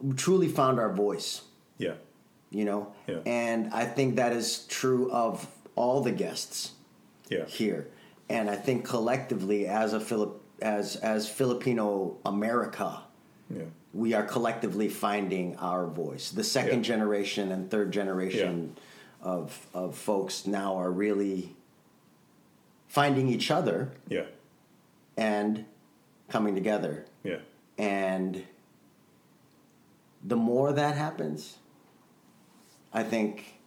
[0.00, 1.42] we truly found our voice,
[1.78, 1.94] Yeah.
[2.50, 2.92] you know.
[3.06, 3.18] Yeah.
[3.26, 5.46] And I think that is true of
[5.76, 6.72] all the guests
[7.28, 7.44] Yeah.
[7.46, 7.88] here.
[8.28, 13.02] And I think collectively as a Philip as as Filipino America,
[13.48, 13.64] Yeah.
[13.94, 16.30] we are collectively finding our voice.
[16.30, 16.94] The second Yeah.
[16.94, 18.76] generation and third generation
[19.22, 21.54] of of folks now are really
[22.88, 24.26] finding each other Yeah.
[25.16, 25.64] and
[26.28, 27.04] coming together.
[27.22, 27.38] Yeah.
[27.78, 28.44] And
[30.24, 31.56] the more that happens,
[32.92, 33.60] I think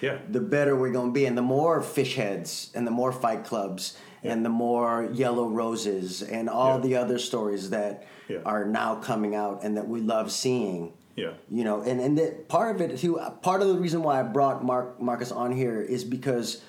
[0.00, 0.18] Yeah.
[0.28, 1.24] the better we're going to be.
[1.26, 6.22] And the more fish heads and the more fight clubs and the more yellow roses
[6.22, 6.82] and all Yeah.
[6.82, 8.38] the other stories that Yeah.
[8.44, 10.92] are now coming out and that we love seeing.
[11.16, 11.32] Yeah.
[11.50, 14.22] You know, and, and that part of it too, part of the reason why I
[14.22, 16.62] brought Mark Marcos on here is because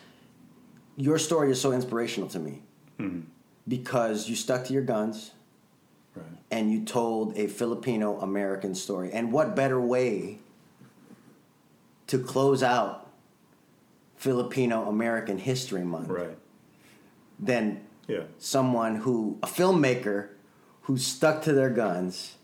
[0.98, 2.62] your story is so inspirational to me.
[3.00, 3.22] Mm-hmm.
[3.68, 5.32] Because you stuck to your guns
[6.16, 6.26] Right.
[6.50, 9.12] and you told a Filipino American story.
[9.14, 10.40] And what better way
[12.08, 13.08] to close out
[14.18, 16.38] Filipino American History Month Right.
[17.42, 18.22] Than Yeah.
[18.38, 20.28] someone who, a filmmaker
[20.84, 22.36] who stuck to their guns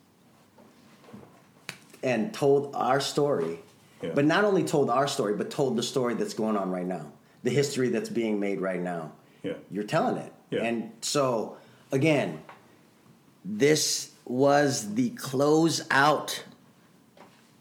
[2.04, 3.60] and told our story,
[4.02, 4.12] Yeah.
[4.14, 7.12] but not only told our story, but told the story that's going on right now,
[7.43, 9.12] the history that's being made right now.
[9.43, 9.54] Yeah.
[9.72, 10.32] You're telling it.
[10.50, 10.64] Yeah.
[10.64, 11.58] And so,
[11.91, 12.39] again,
[13.43, 16.43] this was the close out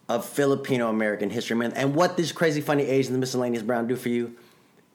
[0.08, 1.74] of Filipino American History Month.
[1.76, 4.36] And what this crazy funny Asian the miscellaneous brown do for you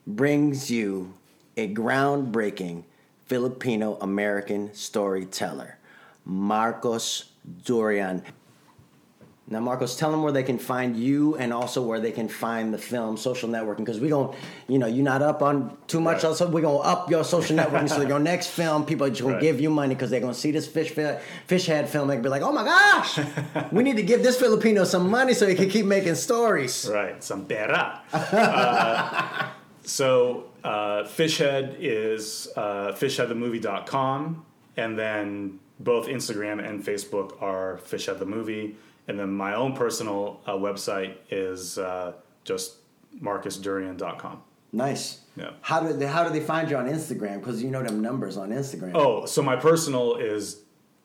[0.07, 1.13] brings you
[1.57, 2.83] a groundbreaking
[3.25, 5.77] Filipino American storyteller,
[6.25, 7.31] Marcos
[7.63, 8.23] Durian.
[9.47, 12.73] Now, Marcos, tell them where they can find you and also where they can find
[12.73, 14.33] the film social networking because we don't,
[14.69, 16.17] you know, you're not up on too much.
[16.17, 16.25] Right.
[16.25, 19.41] Also, we're gonna up your social networking so your next film, people are just gonna
[19.41, 20.91] give you money because they're gonna see this fish
[21.47, 23.19] fish head film and be like, oh my gosh,
[23.73, 26.89] we need to give this Filipino some money so he can keep making stories.
[26.89, 28.01] Right, some pera.
[28.13, 29.49] uh,
[29.83, 34.45] so uh, Fishhead is uh, fishheadthemovie.com,
[34.77, 38.75] and then both Instagram and Facebook are Fishhead the Movie,
[39.07, 42.75] and then my own personal uh, website is uh, just
[43.21, 44.41] marcosdurian.com.
[44.73, 45.21] Nice.
[45.35, 45.51] Yeah.
[45.61, 47.39] How do they how do they find you on Instagram?
[47.39, 48.91] Because you know them numbers on Instagram.
[48.95, 50.61] Oh, so my personal is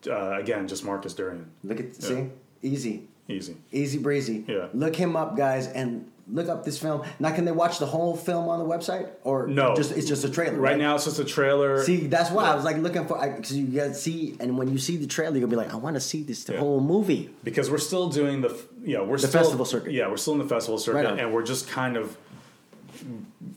[0.09, 1.51] uh, again just Marcos Durian.
[1.63, 2.29] Look at see
[2.61, 3.07] easy.
[3.29, 3.57] Easy.
[3.71, 4.45] Easy breezy.
[4.47, 4.67] Yeah.
[4.73, 7.03] Look him up, guys, and look up this film.
[7.19, 9.75] Now, can they watch the whole film on the website, or No.
[9.75, 10.57] Just it's just a trailer.
[10.59, 11.83] Right now, it's just a trailer.
[11.83, 14.77] See, that's why I was like looking for because you guys see, and when you
[14.77, 16.59] see the trailer, you'll be like, I want to see this the Yeah.
[16.59, 17.29] whole movie.
[17.43, 18.53] because we're still doing the
[18.83, 19.91] yeah we're The still festival circuit.
[19.93, 22.17] yeah we're still in the festival circuit Right and we're just kind of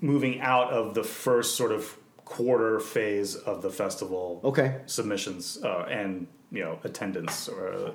[0.01, 4.77] moving out of the first sort of quarter phase of the festival Okay.
[4.87, 7.93] submissions uh, and you know attendance or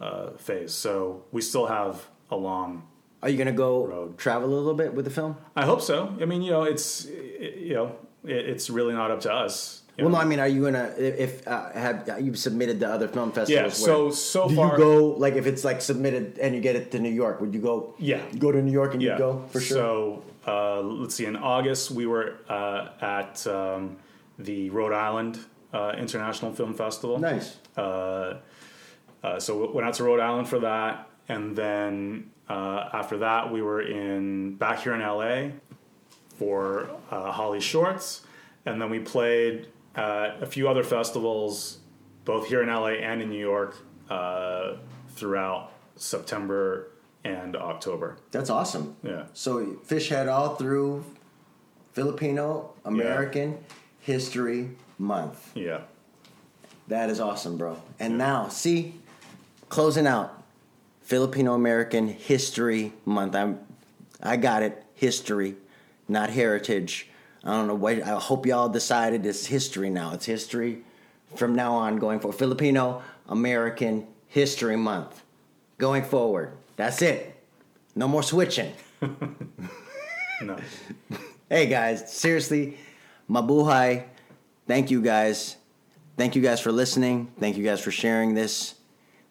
[0.00, 2.82] uh, phase so we still have a long
[3.22, 4.18] Are you gonna go Road.
[4.18, 5.36] travel a little bit with the film?
[5.56, 9.20] I hope so I mean you know it's you know it, it's really not up
[9.20, 10.18] to us you Well, know.
[10.18, 13.50] no, I mean, are you gonna if uh, have you submitted to other film festivals?
[13.50, 16.60] yeah where- so so do far you go like if it's like submitted and you
[16.60, 17.40] get it to New York?
[17.40, 17.94] Would you go?
[17.98, 18.20] Yeah.
[18.30, 19.76] you go to New York and yeah you go for sure.
[19.78, 21.24] So uh, let's see.
[21.24, 23.96] In August, we were uh, at um,
[24.38, 25.38] the Rhode Island
[25.72, 27.18] uh, International Film Festival.
[27.18, 27.56] nice.
[27.76, 28.36] Uh,
[29.24, 33.50] uh, so we went out to Rhode Island for that, and then uh, after that,
[33.52, 35.52] we were in back here in LA
[36.38, 38.20] for uh, HollyShorts,
[38.64, 41.78] and then we played at a few other festivals,
[42.24, 43.76] both here in LA and in New York,
[44.10, 44.74] uh,
[45.10, 46.88] throughout September
[47.24, 48.18] and October.
[48.30, 48.96] That's awesome.
[49.02, 49.24] Yeah.
[49.32, 51.04] So fish head all through
[51.92, 53.58] Filipino American
[54.00, 55.52] History Month.
[55.54, 55.80] Yeah.
[56.88, 57.82] That is awesome, bro.
[57.98, 58.94] And now, see,
[59.68, 60.35] closing out
[61.06, 63.36] Filipino American History Month.
[63.36, 63.60] I'm,
[64.20, 64.82] I got it.
[64.94, 65.54] History,
[66.08, 67.08] not heritage.
[67.44, 68.02] I don't know what.
[68.02, 70.12] I hope y'all decided it's history now.
[70.14, 70.82] It's history
[71.36, 75.22] from now on going for Filipino American History Month.
[75.78, 76.52] going forward.
[76.74, 77.36] That's it.
[77.94, 78.72] No more switching.
[80.42, 80.58] No.
[81.48, 82.76] Hey guys, seriously,
[83.30, 84.04] mabuhay.
[84.66, 85.56] Thank you guys.
[86.18, 87.32] Thank you guys for listening.
[87.40, 88.74] Thank you guys for sharing this.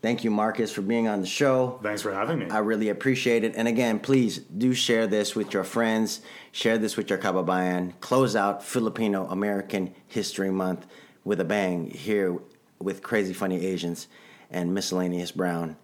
[0.06, 1.80] Thank you, Marcos, for being on the show.
[1.82, 2.47] Thanks for having me.
[2.51, 3.56] I really appreciate it.
[3.56, 6.22] And again, please do share this with your friends.
[6.51, 7.99] Share this with your kababayan.
[8.01, 10.86] Close out Filipino American History Month
[11.24, 12.38] with a bang here
[12.78, 14.06] with Crazy Funny Asianz
[14.51, 15.76] and Miscellaneous Brown.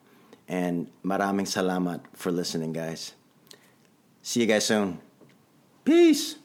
[0.47, 3.15] And maraming salamat for listening, guys.
[4.21, 5.01] See you guys soon.
[5.83, 6.35] Peace.